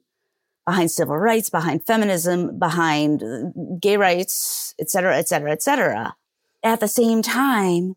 Behind 0.67 0.91
civil 0.91 1.17
rights, 1.17 1.49
behind 1.49 1.87
feminism, 1.87 2.59
behind 2.59 3.23
uh, 3.23 3.51
gay 3.81 3.97
rights, 3.97 4.75
et 4.79 4.91
cetera, 4.91 5.17
et 5.17 5.27
cetera, 5.27 5.51
et 5.51 5.63
cetera. 5.63 6.15
At 6.63 6.81
the 6.81 6.89
same 6.89 7.23
time, 7.23 7.95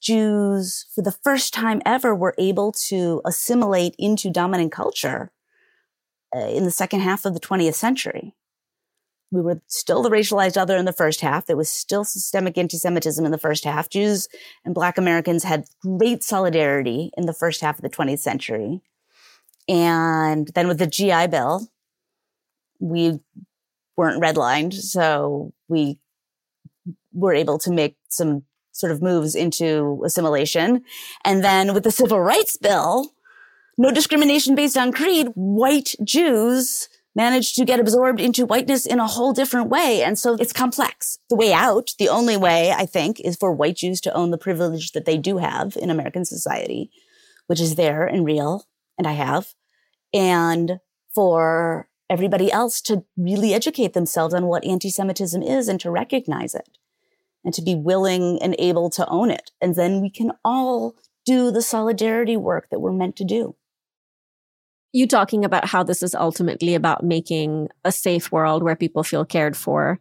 Jews, 0.00 0.86
for 0.94 1.02
the 1.02 1.12
first 1.24 1.54
time 1.54 1.80
ever, 1.86 2.14
were 2.14 2.34
able 2.38 2.72
to 2.88 3.22
assimilate 3.24 3.94
into 3.98 4.30
dominant 4.30 4.72
culture 4.72 5.32
uh, 6.34 6.48
in 6.48 6.64
the 6.64 6.70
second 6.70 7.00
half 7.00 7.24
of 7.24 7.34
the 7.34 7.40
20th 7.40 7.74
century. 7.74 8.34
We 9.32 9.40
were 9.40 9.62
still 9.66 10.02
the 10.02 10.10
racialized 10.10 10.56
other 10.56 10.76
in 10.76 10.86
the 10.86 10.92
first 10.92 11.20
half. 11.20 11.46
There 11.46 11.56
was 11.56 11.68
still 11.70 12.04
systemic 12.04 12.58
anti-Semitism 12.58 13.24
in 13.24 13.30
the 13.30 13.38
first 13.38 13.64
half. 13.64 13.88
Jews 13.88 14.28
and 14.64 14.74
Black 14.74 14.98
Americans 14.98 15.44
had 15.44 15.66
great 15.80 16.24
solidarity 16.24 17.12
in 17.16 17.26
the 17.26 17.32
first 17.32 17.60
half 17.60 17.76
of 17.76 17.82
the 17.82 17.90
20th 17.90 18.18
century. 18.18 18.80
And 19.68 20.48
then 20.48 20.66
with 20.66 20.78
the 20.78 20.86
GI 20.88 21.28
Bill, 21.28 21.68
we 22.80 23.20
weren't 23.96 24.20
redlined. 24.20 24.74
So 24.74 25.52
we 25.68 25.98
were 27.12 27.34
able 27.34 27.58
to 27.58 27.70
make 27.70 27.96
some 28.08 28.42
sort 28.72 28.92
of 28.92 29.02
moves 29.02 29.34
into 29.34 30.02
assimilation. 30.04 30.82
And 31.24 31.44
then 31.44 31.74
with 31.74 31.84
the 31.84 31.90
civil 31.90 32.20
rights 32.20 32.56
bill, 32.56 33.12
no 33.80 33.90
discrimination 33.90 34.54
based 34.54 34.76
on 34.76 34.92
creed, 34.92 35.28
white 35.34 35.94
Jews 36.04 36.86
managed 37.16 37.56
to 37.56 37.64
get 37.64 37.80
absorbed 37.80 38.20
into 38.20 38.44
whiteness 38.44 38.84
in 38.84 39.00
a 39.00 39.06
whole 39.06 39.32
different 39.32 39.70
way. 39.70 40.02
And 40.02 40.18
so 40.18 40.34
it's 40.34 40.52
complex. 40.52 41.18
The 41.30 41.36
way 41.36 41.54
out, 41.54 41.94
the 41.98 42.10
only 42.10 42.36
way 42.36 42.72
I 42.72 42.84
think 42.84 43.20
is 43.20 43.36
for 43.36 43.54
white 43.54 43.76
Jews 43.76 44.02
to 44.02 44.12
own 44.12 44.32
the 44.32 44.38
privilege 44.38 44.92
that 44.92 45.06
they 45.06 45.16
do 45.16 45.38
have 45.38 45.78
in 45.78 45.88
American 45.88 46.26
society, 46.26 46.90
which 47.46 47.58
is 47.58 47.76
there 47.76 48.04
and 48.06 48.26
real. 48.26 48.66
And 48.98 49.06
I 49.06 49.12
have. 49.12 49.54
And 50.12 50.80
for 51.14 51.88
everybody 52.10 52.52
else 52.52 52.82
to 52.82 53.04
really 53.16 53.54
educate 53.54 53.94
themselves 53.94 54.34
on 54.34 54.44
what 54.44 54.66
anti-Semitism 54.66 55.42
is 55.42 55.68
and 55.68 55.80
to 55.80 55.90
recognize 55.90 56.54
it 56.54 56.76
and 57.46 57.54
to 57.54 57.62
be 57.62 57.74
willing 57.74 58.38
and 58.42 58.54
able 58.58 58.90
to 58.90 59.08
own 59.08 59.30
it. 59.30 59.52
And 59.58 59.74
then 59.74 60.02
we 60.02 60.10
can 60.10 60.32
all 60.44 60.96
do 61.24 61.50
the 61.50 61.62
solidarity 61.62 62.36
work 62.36 62.68
that 62.70 62.80
we're 62.80 62.92
meant 62.92 63.16
to 63.16 63.24
do. 63.24 63.56
You 64.92 65.06
talking 65.06 65.44
about 65.44 65.66
how 65.66 65.84
this 65.84 66.02
is 66.02 66.14
ultimately 66.14 66.74
about 66.74 67.04
making 67.04 67.68
a 67.84 67.92
safe 67.92 68.32
world 68.32 68.62
where 68.62 68.74
people 68.74 69.04
feel 69.04 69.24
cared 69.24 69.56
for 69.56 70.00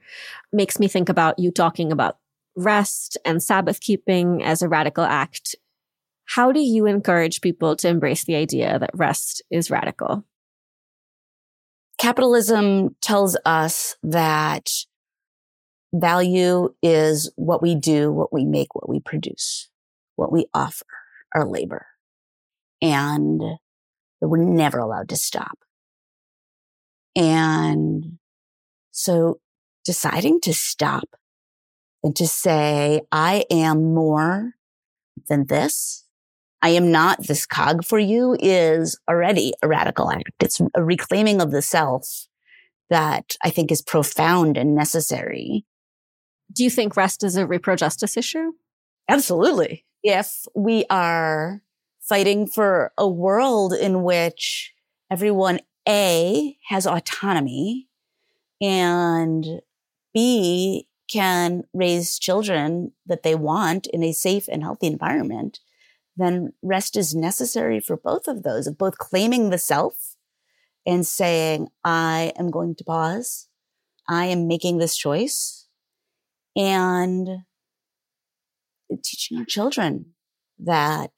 makes 0.51 0.79
me 0.79 0.87
think 0.87 1.09
about 1.09 1.37
you 1.37 1.51
talking 1.51 1.91
about 1.91 2.17
rest 2.55 3.17
and 3.23 3.41
Sabbath 3.41 3.79
keeping 3.79 4.43
as 4.43 4.61
a 4.61 4.67
radical 4.67 5.03
act. 5.03 5.55
How 6.25 6.51
do 6.51 6.59
you 6.59 6.85
encourage 6.85 7.41
people 7.41 7.75
to 7.77 7.87
embrace 7.87 8.25
the 8.25 8.35
idea 8.35 8.79
that 8.79 8.91
rest 8.93 9.43
is 9.51 9.69
radical? 9.69 10.25
Capitalism 11.99 12.95
tells 13.01 13.37
us 13.45 13.95
that 14.03 14.69
value 15.93 16.73
is 16.81 17.31
what 17.35 17.61
we 17.61 17.75
do, 17.75 18.11
what 18.11 18.31
we 18.31 18.45
make, 18.45 18.73
what 18.73 18.89
we 18.89 18.99
produce, 18.99 19.69
what 20.15 20.31
we 20.31 20.45
offer, 20.53 20.85
our 21.35 21.45
labor. 21.45 21.85
And 22.81 23.41
that 24.21 24.27
we're 24.27 24.43
never 24.43 24.79
allowed 24.79 25.09
to 25.09 25.15
stop. 25.15 25.57
And 27.15 28.17
so 28.91 29.39
deciding 29.85 30.41
to 30.41 30.53
stop 30.53 31.09
and 32.03 32.15
to 32.15 32.27
say, 32.27 33.01
I 33.11 33.45
am 33.49 33.93
more 33.93 34.53
than 35.27 35.47
this 35.47 36.05
I 36.61 36.69
am 36.69 36.91
not 36.91 37.25
this 37.25 37.45
cog 37.45 37.85
for 37.85 37.99
you 37.99 38.35
is 38.39 38.99
already 39.09 39.53
a 39.61 39.67
radical 39.67 40.11
act. 40.11 40.31
It's 40.41 40.59
a 40.75 40.83
reclaiming 40.83 41.41
of 41.41 41.51
the 41.51 41.61
self 41.61 42.27
that 42.89 43.35
I 43.43 43.49
think 43.49 43.71
is 43.71 43.81
profound 43.81 44.57
and 44.57 44.75
necessary. 44.75 45.65
Do 46.51 46.63
you 46.63 46.69
think 46.69 46.97
rest 46.97 47.23
is 47.23 47.37
a 47.37 47.45
repro 47.45 47.77
justice 47.77 48.17
issue? 48.17 48.51
Absolutely. 49.07 49.85
If 50.03 50.45
we 50.55 50.85
are 50.89 51.61
fighting 52.09 52.47
for 52.47 52.91
a 52.97 53.07
world 53.07 53.71
in 53.71 54.03
which 54.03 54.73
everyone 55.11 55.59
A 55.87 56.57
has 56.67 56.87
autonomy 56.87 57.87
and 58.59 59.61
B 60.13 60.87
can 61.09 61.63
raise 61.73 62.19
children 62.19 62.93
that 63.05 63.23
they 63.23 63.35
want 63.35 63.87
in 63.87 64.03
a 64.03 64.11
safe 64.11 64.47
and 64.51 64.63
healthy 64.63 64.87
environment, 64.87 65.59
then 66.17 66.53
rest 66.61 66.97
is 66.97 67.15
necessary 67.15 67.79
for 67.79 67.95
both 67.95 68.27
of 68.27 68.43
those 68.43 68.67
of 68.67 68.77
both 68.77 68.97
claiming 68.97 69.49
the 69.49 69.57
self 69.57 70.15
and 70.85 71.05
saying, 71.05 71.67
I 71.83 72.33
am 72.37 72.49
going 72.49 72.75
to 72.75 72.83
pause. 72.83 73.47
I 74.07 74.25
am 74.25 74.47
making 74.47 74.79
this 74.79 74.97
choice 74.97 75.67
and 76.55 77.29
teaching 79.03 79.37
our 79.37 79.45
children 79.45 80.13
that 80.57 81.11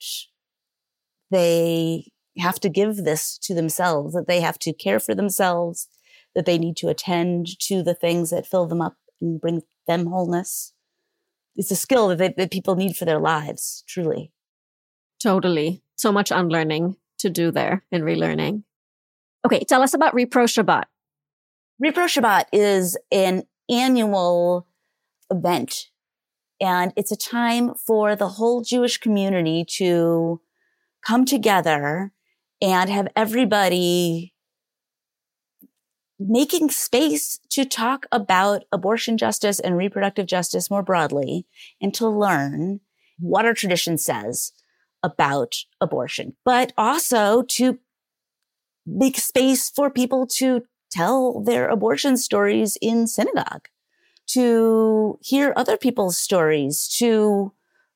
they 1.32 2.12
have 2.38 2.60
to 2.60 2.68
give 2.68 2.98
this 2.98 3.38
to 3.38 3.54
themselves, 3.54 4.14
that 4.14 4.28
they 4.28 4.40
have 4.40 4.58
to 4.60 4.72
care 4.72 5.00
for 5.00 5.14
themselves, 5.14 5.88
that 6.34 6.46
they 6.46 6.58
need 6.58 6.76
to 6.78 6.88
attend 6.88 7.58
to 7.60 7.82
the 7.82 7.94
things 7.94 8.30
that 8.30 8.46
fill 8.46 8.66
them 8.66 8.80
up 8.80 8.96
and 9.20 9.40
bring 9.40 9.62
them 9.86 10.06
wholeness. 10.06 10.72
It's 11.56 11.70
a 11.70 11.76
skill 11.76 12.08
that, 12.08 12.18
they, 12.18 12.34
that 12.36 12.50
people 12.50 12.76
need 12.76 12.96
for 12.96 13.04
their 13.04 13.18
lives, 13.18 13.84
truly. 13.86 14.32
Totally. 15.22 15.82
So 15.96 16.10
much 16.10 16.30
unlearning 16.30 16.96
to 17.18 17.30
do 17.30 17.50
there 17.50 17.84
and 17.92 18.02
relearning. 18.02 18.62
Okay, 19.44 19.60
tell 19.60 19.82
us 19.82 19.94
about 19.94 20.14
Repro 20.14 20.46
Shabbat. 20.46 20.84
Repro 21.84 22.06
Shabbat 22.06 22.44
is 22.52 22.96
an 23.10 23.42
annual 23.68 24.66
event 25.30 25.88
and 26.60 26.92
it's 26.96 27.10
a 27.10 27.16
time 27.16 27.74
for 27.74 28.14
the 28.14 28.28
whole 28.28 28.62
Jewish 28.62 28.98
community 28.98 29.64
to 29.78 30.40
come 31.06 31.24
together 31.24 32.12
and 32.60 32.88
have 32.90 33.08
everybody 33.16 34.34
making 36.18 36.70
space 36.70 37.40
to 37.50 37.64
talk 37.64 38.06
about 38.12 38.64
abortion 38.70 39.18
justice 39.18 39.58
and 39.58 39.76
reproductive 39.76 40.26
justice 40.26 40.70
more 40.70 40.82
broadly 40.82 41.46
and 41.80 41.92
to 41.94 42.08
learn 42.08 42.80
what 43.18 43.44
our 43.44 43.54
tradition 43.54 43.98
says 43.98 44.52
about 45.02 45.54
abortion, 45.80 46.36
but 46.44 46.72
also 46.78 47.42
to 47.42 47.78
make 48.86 49.18
space 49.18 49.68
for 49.70 49.90
people 49.90 50.26
to 50.26 50.62
tell 50.90 51.42
their 51.42 51.68
abortion 51.68 52.16
stories 52.16 52.76
in 52.80 53.06
synagogue, 53.06 53.66
to 54.28 55.18
hear 55.22 55.52
other 55.56 55.76
people's 55.76 56.18
stories, 56.18 56.86
to 56.98 57.52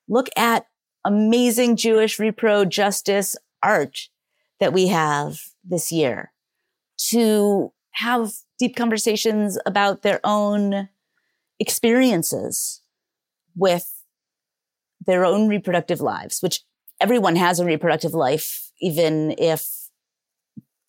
look 0.09 0.29
at 0.37 0.67
amazing 1.07 1.77
Jewish 1.77 2.19
repro 2.19 2.69
justice 2.69 3.37
art 3.63 4.09
that 4.59 4.73
we 4.73 4.89
have 4.89 5.39
this 5.65 5.93
year, 5.93 6.33
to 7.11 7.73
have 7.93 8.33
deep 8.59 8.77
conversations 8.77 9.59
about 9.65 10.03
their 10.03 10.21
own 10.25 10.89
experiences 11.61 12.83
with 13.55 14.03
their 15.07 15.25
own 15.25 15.49
reproductive 15.49 16.01
lives, 16.01 16.41
which 16.41 16.63
everyone 17.01 17.37
has 17.37 17.61
a 17.61 17.65
reproductive 17.65 18.13
life, 18.13 18.73
even 18.81 19.35
if 19.39 19.89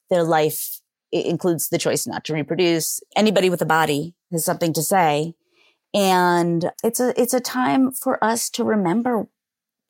their 0.10 0.24
life 0.24 0.80
includes 1.12 1.70
the 1.70 1.78
choice 1.78 2.08
not 2.08 2.26
to 2.26 2.34
reproduce. 2.34 3.02
Anybody 3.16 3.50
with 3.50 3.62
a 3.62 3.66
body 3.66 4.16
has 4.32 4.44
something 4.44 4.74
to 4.74 4.82
say. 4.82 5.36
And 5.94 6.72
it's 6.84 7.00
a, 7.00 7.20
it's 7.20 7.34
a 7.34 7.40
time 7.40 7.92
for 7.92 8.22
us 8.24 8.50
to 8.52 8.64
remember 8.64 9.28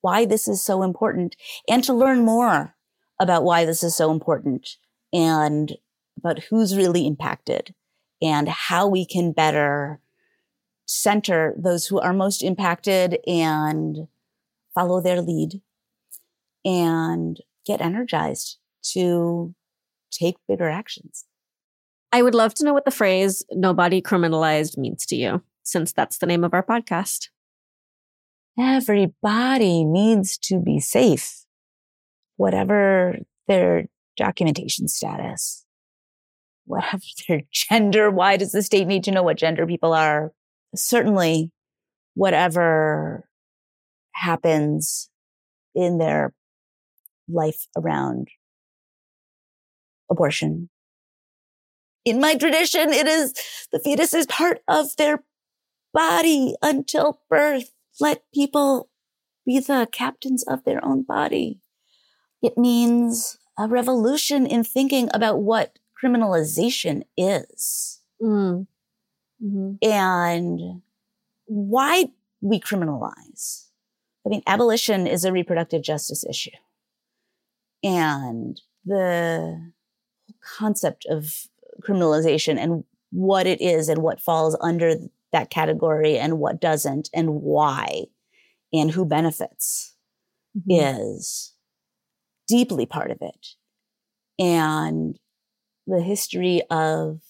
why 0.01 0.25
this 0.25 0.47
is 0.47 0.63
so 0.63 0.83
important 0.83 1.35
and 1.67 1.83
to 1.83 1.93
learn 1.93 2.23
more 2.23 2.75
about 3.19 3.43
why 3.43 3.65
this 3.65 3.83
is 3.83 3.95
so 3.95 4.11
important 4.11 4.77
and 5.11 5.73
about 6.17 6.43
who's 6.43 6.77
really 6.77 7.05
impacted 7.05 7.73
and 8.21 8.49
how 8.49 8.87
we 8.87 9.05
can 9.05 9.31
better 9.31 9.99
center 10.85 11.53
those 11.57 11.87
who 11.87 11.99
are 11.99 12.13
most 12.13 12.43
impacted 12.43 13.19
and 13.27 14.07
follow 14.73 15.01
their 15.01 15.21
lead 15.21 15.61
and 16.63 17.41
get 17.65 17.81
energized 17.81 18.57
to 18.81 19.53
take 20.11 20.37
bigger 20.47 20.69
actions. 20.69 21.25
I 22.11 22.21
would 22.21 22.35
love 22.35 22.53
to 22.55 22.63
know 22.63 22.73
what 22.73 22.85
the 22.85 22.91
phrase 22.91 23.43
nobody 23.51 24.01
criminalized 24.01 24.77
means 24.77 25.05
to 25.07 25.15
you, 25.15 25.41
since 25.63 25.91
that's 25.91 26.17
the 26.17 26.25
name 26.25 26.43
of 26.43 26.53
our 26.53 26.63
podcast. 26.63 27.29
Everybody 28.59 29.83
needs 29.83 30.37
to 30.39 30.59
be 30.59 30.79
safe, 30.79 31.45
whatever 32.37 33.19
their 33.47 33.85
documentation 34.15 34.87
status, 34.87 35.65
whatever 36.65 37.03
their 37.27 37.41
gender. 37.51 38.09
Why 38.09 38.37
does 38.37 38.51
the 38.51 38.63
state 38.63 38.87
need 38.87 39.03
to 39.05 39.11
know 39.11 39.23
what 39.23 39.37
gender 39.37 39.67
people 39.67 39.93
are? 39.93 40.31
Certainly, 40.75 41.51
whatever 42.15 43.27
happens 44.13 45.09
in 45.75 45.99
their 45.99 46.33
life 47.29 47.67
around 47.77 48.29
abortion. 50.09 50.69
In 52.05 52.19
my 52.19 52.35
tradition, 52.35 52.91
it 52.91 53.05
is 53.05 53.33
the 53.71 53.79
fetus 53.79 54.13
is 54.13 54.25
part 54.25 54.61
of 54.67 54.95
their 54.97 55.23
body 55.93 56.55
until 56.61 57.21
birth. 57.29 57.71
Let 57.99 58.23
people 58.33 58.89
be 59.45 59.59
the 59.59 59.87
captains 59.91 60.43
of 60.43 60.63
their 60.63 60.83
own 60.83 61.03
body. 61.03 61.61
It 62.41 62.57
means 62.57 63.37
a 63.57 63.67
revolution 63.67 64.45
in 64.45 64.63
thinking 64.63 65.09
about 65.13 65.41
what 65.41 65.79
criminalization 66.01 67.03
is. 67.17 68.01
Mm. 68.21 68.67
Mm-hmm. 69.43 69.73
And 69.81 70.81
why 71.45 72.05
we 72.41 72.59
criminalize. 72.59 73.67
I 74.25 74.29
mean, 74.29 74.43
abolition 74.45 75.07
is 75.07 75.23
a 75.23 75.31
reproductive 75.31 75.81
justice 75.81 76.25
issue. 76.25 76.51
And 77.83 78.59
the 78.85 79.71
concept 80.57 81.05
of 81.09 81.47
criminalization 81.81 82.57
and 82.57 82.83
what 83.11 83.47
it 83.47 83.61
is 83.61 83.89
and 83.89 84.01
what 84.01 84.19
falls 84.19 84.57
under 84.59 84.95
that 85.37 85.51
category 85.51 86.17
and 86.17 86.39
what 86.39 86.59
doesn't 86.59 87.09
and 87.13 87.29
why 87.29 88.05
and 88.73 88.89
who 88.89 89.05
benefits 89.05 89.95
mm-hmm. 90.57 90.71
is 90.71 91.53
deeply 92.47 92.87
part 92.87 93.11
of 93.11 93.19
it. 93.21 93.47
And 94.39 95.17
the 95.85 96.01
history 96.01 96.63
of 96.71 97.21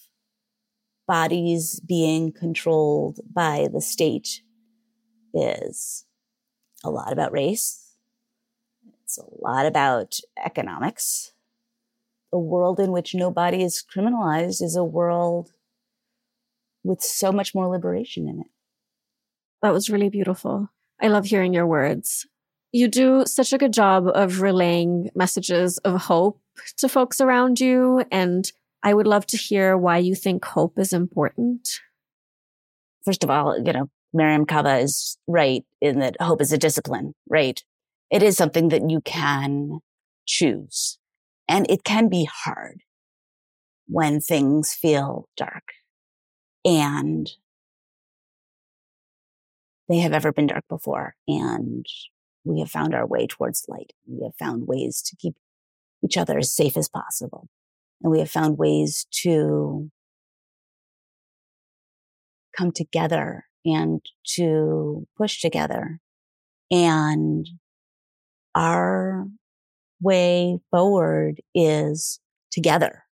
bodies 1.05 1.81
being 1.81 2.31
controlled 2.31 3.19
by 3.29 3.67
the 3.73 3.81
state 3.81 4.41
is 5.33 6.05
a 6.83 6.89
lot 6.89 7.11
about 7.11 7.33
race. 7.33 7.93
It's 9.03 9.17
a 9.17 9.25
lot 9.41 9.65
about 9.65 10.19
economics. 10.43 11.33
A 12.31 12.39
world 12.39 12.79
in 12.79 12.91
which 12.91 13.15
no 13.15 13.31
body 13.31 13.63
is 13.63 13.83
criminalized 13.83 14.61
is 14.61 14.77
a 14.77 14.83
world 14.83 15.51
with 16.87 17.01
so 17.01 17.31
much 17.31 17.53
more 17.53 17.67
liberation 17.67 18.27
in 18.27 18.39
it. 18.39 18.47
That 19.61 19.73
was 19.73 19.89
really 19.89 20.09
beautiful. 20.09 20.69
I 21.01 21.07
love 21.07 21.25
hearing 21.25 21.53
your 21.53 21.67
words. 21.67 22.25
You 22.71 22.87
do 22.87 23.25
such 23.25 23.53
a 23.53 23.57
good 23.57 23.73
job 23.73 24.07
of 24.13 24.41
relaying 24.41 25.09
messages 25.15 25.77
of 25.79 26.01
hope 26.01 26.39
to 26.77 26.89
folks 26.89 27.21
around 27.21 27.59
you. 27.59 28.03
And 28.11 28.51
I 28.83 28.93
would 28.93 29.07
love 29.07 29.25
to 29.27 29.37
hear 29.37 29.77
why 29.77 29.97
you 29.97 30.15
think 30.15 30.45
hope 30.45 30.77
is 30.77 30.93
important. 30.93 31.79
First 33.05 33.23
of 33.23 33.29
all, 33.29 33.57
you 33.57 33.73
know, 33.73 33.89
Mariame 34.15 34.47
Kaba 34.47 34.77
is 34.77 35.17
right 35.27 35.63
in 35.81 35.99
that 35.99 36.17
hope 36.19 36.41
is 36.41 36.51
a 36.51 36.57
discipline, 36.57 37.13
right? 37.29 37.61
It 38.11 38.23
is 38.23 38.37
something 38.37 38.69
that 38.69 38.89
you 38.89 39.01
can 39.01 39.79
choose 40.25 40.97
and 41.47 41.69
it 41.69 41.83
can 41.83 42.09
be 42.09 42.25
hard 42.25 42.81
when 43.87 44.19
things 44.19 44.73
feel 44.73 45.29
dark 45.37 45.63
and 46.65 47.29
they 49.89 49.99
have 49.99 50.13
ever 50.13 50.31
been 50.31 50.47
dark 50.47 50.65
before. 50.67 51.15
And 51.27 51.85
we 52.43 52.59
have 52.59 52.69
found 52.69 52.93
our 52.93 53.05
way 53.05 53.27
towards 53.27 53.65
light. 53.67 53.93
We 54.05 54.23
have 54.23 54.35
found 54.35 54.67
ways 54.67 55.01
to 55.03 55.15
keep 55.15 55.35
each 56.03 56.17
other 56.17 56.37
as 56.37 56.51
safe 56.51 56.77
as 56.77 56.89
possible. 56.89 57.49
And 58.01 58.11
we 58.11 58.19
have 58.19 58.29
found 58.29 58.57
ways 58.57 59.07
to 59.23 59.89
come 62.55 62.71
together 62.71 63.45
and 63.65 64.01
to 64.35 65.07
push 65.17 65.41
together. 65.41 65.99
And 66.71 67.47
our 68.55 69.25
way 70.01 70.59
forward 70.71 71.41
is 71.53 72.19
together. 72.51 73.03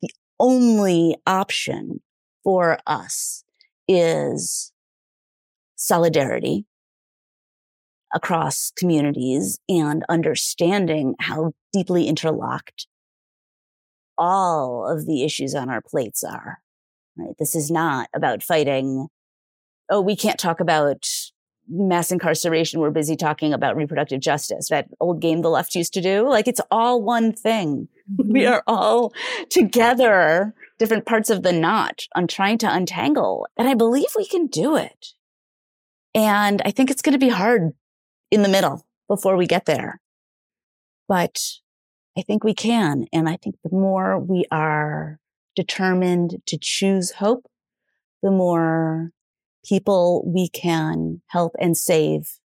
The 0.00 0.10
only 0.38 1.16
option 1.26 2.00
for 2.44 2.78
us 2.86 3.44
is 3.88 4.72
solidarity 5.76 6.64
across 8.14 8.72
communities 8.76 9.58
and 9.68 10.04
understanding 10.08 11.14
how 11.20 11.52
deeply 11.72 12.06
interlocked 12.06 12.86
all 14.18 14.86
of 14.86 15.06
the 15.06 15.24
issues 15.24 15.54
on 15.54 15.70
our 15.70 15.80
plates 15.80 16.22
are. 16.22 16.58
Right? 17.16 17.34
This 17.38 17.54
is 17.54 17.70
not 17.70 18.08
about 18.14 18.42
fighting. 18.42 19.08
Oh, 19.90 20.00
we 20.00 20.16
can't 20.16 20.38
talk 20.38 20.60
about 20.60 21.06
mass 21.68 22.10
incarceration. 22.10 22.80
We're 22.80 22.90
busy 22.90 23.16
talking 23.16 23.52
about 23.52 23.76
reproductive 23.76 24.20
justice. 24.20 24.68
That 24.68 24.88
old 25.00 25.20
game 25.20 25.42
the 25.42 25.50
left 25.50 25.74
used 25.74 25.94
to 25.94 26.00
do. 26.00 26.28
Like 26.28 26.48
it's 26.48 26.60
all 26.70 27.02
one 27.02 27.32
thing. 27.32 27.88
Mm-hmm. 28.12 28.32
We 28.32 28.46
are 28.46 28.62
all 28.66 29.12
together, 29.50 30.54
different 30.82 31.06
parts 31.06 31.30
of 31.30 31.44
the 31.44 31.52
knot 31.52 32.06
on 32.16 32.26
trying 32.26 32.58
to 32.58 32.74
untangle. 32.74 33.46
And 33.56 33.68
I 33.68 33.74
believe 33.74 34.08
we 34.16 34.26
can 34.26 34.48
do 34.48 34.74
it. 34.74 35.10
And 36.12 36.60
I 36.64 36.72
think 36.72 36.90
it's 36.90 37.02
going 37.02 37.12
to 37.12 37.24
be 37.24 37.28
hard 37.28 37.70
in 38.32 38.42
the 38.42 38.48
middle 38.48 38.84
before 39.06 39.36
we 39.36 39.46
get 39.46 39.64
there. 39.64 40.00
But 41.06 41.38
I 42.18 42.22
think 42.22 42.42
we 42.42 42.52
can. 42.52 43.06
And 43.12 43.28
I 43.28 43.36
think 43.36 43.58
the 43.62 43.70
more 43.70 44.18
we 44.18 44.44
are 44.50 45.20
determined 45.54 46.42
to 46.46 46.58
choose 46.60 47.12
hope, 47.12 47.46
the 48.20 48.32
more 48.32 49.12
people 49.64 50.24
we 50.26 50.48
can 50.48 51.22
help 51.28 51.52
and 51.60 51.76
save 51.76 52.40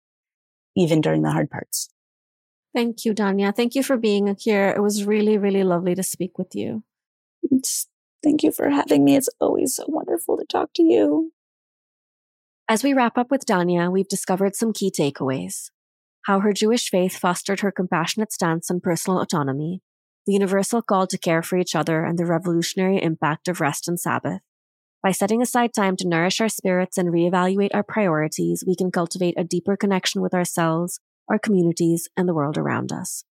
even 0.75 1.03
during 1.03 1.21
the 1.21 1.33
hard 1.33 1.51
parts. 1.51 1.91
Thank 2.75 3.05
you, 3.05 3.13
Danya. 3.13 3.55
Thank 3.55 3.75
you 3.75 3.83
for 3.83 3.99
being 3.99 4.35
here. 4.41 4.71
It 4.71 4.81
was 4.81 5.05
really, 5.05 5.37
really 5.37 5.65
lovely 5.65 5.95
to 5.95 6.03
speak 6.03 6.39
with 6.39 6.55
you. 6.55 6.83
Thank 8.23 8.43
you 8.43 8.53
for 8.53 8.71
having 8.71 9.05
me. 9.05 9.17
It's 9.17 9.29
always 9.41 9.75
so 9.75 9.85
wonderful 9.89 10.37
to 10.37 10.45
talk 10.45 10.71
to 10.75 10.83
you. 10.83 11.33
As 12.69 12.85
we 12.85 12.95
wrap 12.95 13.19
up 13.19 13.31
with 13.31 13.45
Danya, 13.45 13.91
we've 13.91 14.09
discovered 14.09 14.55
some 14.55 14.73
key 14.73 14.91
takeaways 14.91 15.71
how 16.27 16.41
her 16.41 16.53
Jewish 16.53 16.89
faith 16.89 17.19
fostered 17.19 17.61
her 17.61 17.73
compassionate 17.73 18.33
stance 18.33 18.71
on 18.71 18.81
personal 18.81 19.21
autonomy, 19.21 19.83
the 20.27 20.33
universal 20.33 20.81
call 20.81 21.07
to 21.09 21.19
care 21.19 21.43
for 21.43 21.59
each 21.59 21.75
other, 21.75 22.05
and 22.05 22.19
the 22.19 22.27
revolutionary 22.27 23.03
impact 23.03 23.49
of 23.49 23.61
rest 23.61 23.89
and 23.89 23.99
Sabbath. 23.99 24.41
By 25.03 25.11
setting 25.11 25.43
aside 25.43 25.75
time 25.75 25.97
to 25.97 26.07
nourish 26.07 26.41
our 26.41 26.49
spirits 26.49 26.97
and 26.97 27.09
reevaluate 27.09 27.75
our 27.75 27.83
priorities, 27.83 28.63
we 28.65 28.77
can 28.77 28.93
cultivate 28.93 29.35
a 29.37 29.43
deeper 29.43 29.77
connection 29.77 30.23
with 30.23 30.33
ourselves, 30.33 31.01
our 31.29 31.41
communities, 31.41 32.09
and 32.17 32.29
the 32.29 32.35
world 32.35 32.57
around 32.57 32.93
us. 32.93 33.25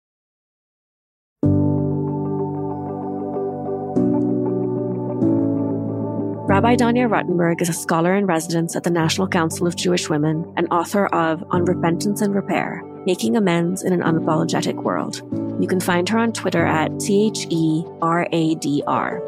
Rabbi 6.62 6.76
Danya 6.76 7.10
Ruttenberg 7.10 7.60
is 7.60 7.70
a 7.70 7.74
scholar 7.74 8.16
in 8.16 8.28
residence 8.28 8.76
at 8.76 8.84
the 8.84 8.92
National 8.92 9.28
Council 9.28 9.66
of 9.66 9.76
Jewish 9.76 10.12
Women 10.12 10.46
and 10.58 10.68
author 10.70 11.08
of 11.08 11.44
On 11.50 11.66
Repentance 11.66 12.22
and 12.22 12.36
Repair 12.36 12.84
Making 13.04 13.36
Amends 13.36 13.82
in 13.82 13.94
an 13.94 14.02
Unapologetic 14.02 14.76
World. 14.76 15.24
You 15.60 15.68
can 15.68 15.80
find 15.80 16.08
her 16.10 16.20
on 16.20 16.34
Twitter 16.34 16.64
at 16.64 17.00
T 17.00 17.26
H 17.26 17.48
E 17.50 17.84
R 18.04 18.28
A 18.32 18.54
D 18.54 18.84
R. 18.86 19.24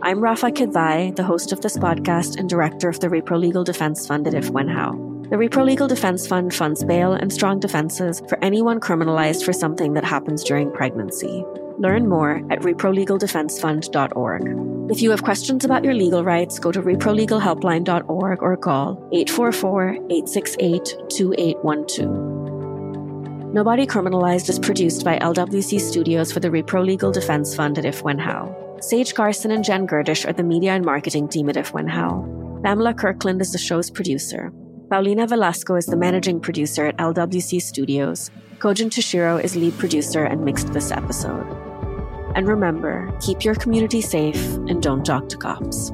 I'm 0.00 0.20
Rafa 0.20 0.50
Kidvai, 0.50 1.14
the 1.14 1.24
host 1.24 1.52
of 1.52 1.60
this 1.60 1.76
podcast 1.76 2.38
and 2.38 2.48
director 2.48 2.88
of 2.88 3.00
the 3.00 3.08
Repro 3.08 3.38
Legal 3.38 3.64
Defense 3.64 4.06
Fund 4.06 4.26
at 4.26 4.32
If 4.32 4.48
When 4.48 4.68
How. 4.68 4.92
The 5.28 5.36
Repro 5.36 5.66
Legal 5.66 5.88
Defense 5.88 6.26
Fund 6.26 6.54
funds 6.54 6.84
bail 6.84 7.12
and 7.12 7.30
strong 7.30 7.60
defenses 7.60 8.22
for 8.30 8.42
anyone 8.42 8.80
criminalized 8.80 9.44
for 9.44 9.52
something 9.52 9.92
that 9.92 10.04
happens 10.04 10.42
during 10.42 10.72
pregnancy. 10.72 11.44
Learn 11.76 12.08
more 12.08 12.36
at 12.50 12.60
reprolegaldefensefund.org. 12.60 14.81
If 14.92 15.00
you 15.00 15.10
have 15.10 15.22
questions 15.22 15.64
about 15.64 15.84
your 15.84 15.94
legal 15.94 16.22
rights, 16.22 16.58
go 16.58 16.70
to 16.70 16.82
reprolegalhelpline.org 16.82 18.42
or 18.42 18.56
call 18.58 19.08
844 19.10 19.88
868 20.10 20.96
2812. 21.08 23.54
Nobody 23.54 23.86
Criminalized 23.86 24.50
is 24.50 24.58
produced 24.58 25.02
by 25.02 25.18
LWC 25.18 25.80
Studios 25.80 26.30
for 26.30 26.40
the 26.40 26.50
Repro 26.50 26.84
Legal 26.84 27.10
Defense 27.10 27.56
Fund 27.56 27.78
at 27.78 27.86
If 27.86 28.02
When 28.02 28.18
How. 28.18 28.54
Sage 28.82 29.14
Carson 29.14 29.50
and 29.50 29.64
Jen 29.64 29.86
Gerdish 29.86 30.28
are 30.28 30.34
the 30.34 30.42
media 30.42 30.72
and 30.72 30.84
marketing 30.84 31.26
team 31.26 31.48
at 31.48 31.56
If 31.56 31.72
When 31.72 31.88
How. 31.88 32.28
Pamela 32.62 32.92
Kirkland 32.92 33.40
is 33.40 33.52
the 33.52 33.58
show's 33.58 33.90
producer. 33.90 34.52
Paulina 34.90 35.26
Velasco 35.26 35.74
is 35.76 35.86
the 35.86 35.96
managing 35.96 36.38
producer 36.38 36.88
at 36.88 36.98
LWC 36.98 37.62
Studios. 37.62 38.30
Kojin 38.58 38.90
Toshiro 38.90 39.42
is 39.42 39.56
lead 39.56 39.78
producer 39.78 40.24
and 40.24 40.44
mixed 40.44 40.70
this 40.74 40.90
episode. 40.90 41.61
And 42.34 42.48
remember, 42.48 43.12
keep 43.20 43.44
your 43.44 43.54
community 43.54 44.00
safe 44.00 44.42
and 44.68 44.82
don't 44.82 45.04
talk 45.04 45.28
to 45.28 45.36
cops. 45.36 45.92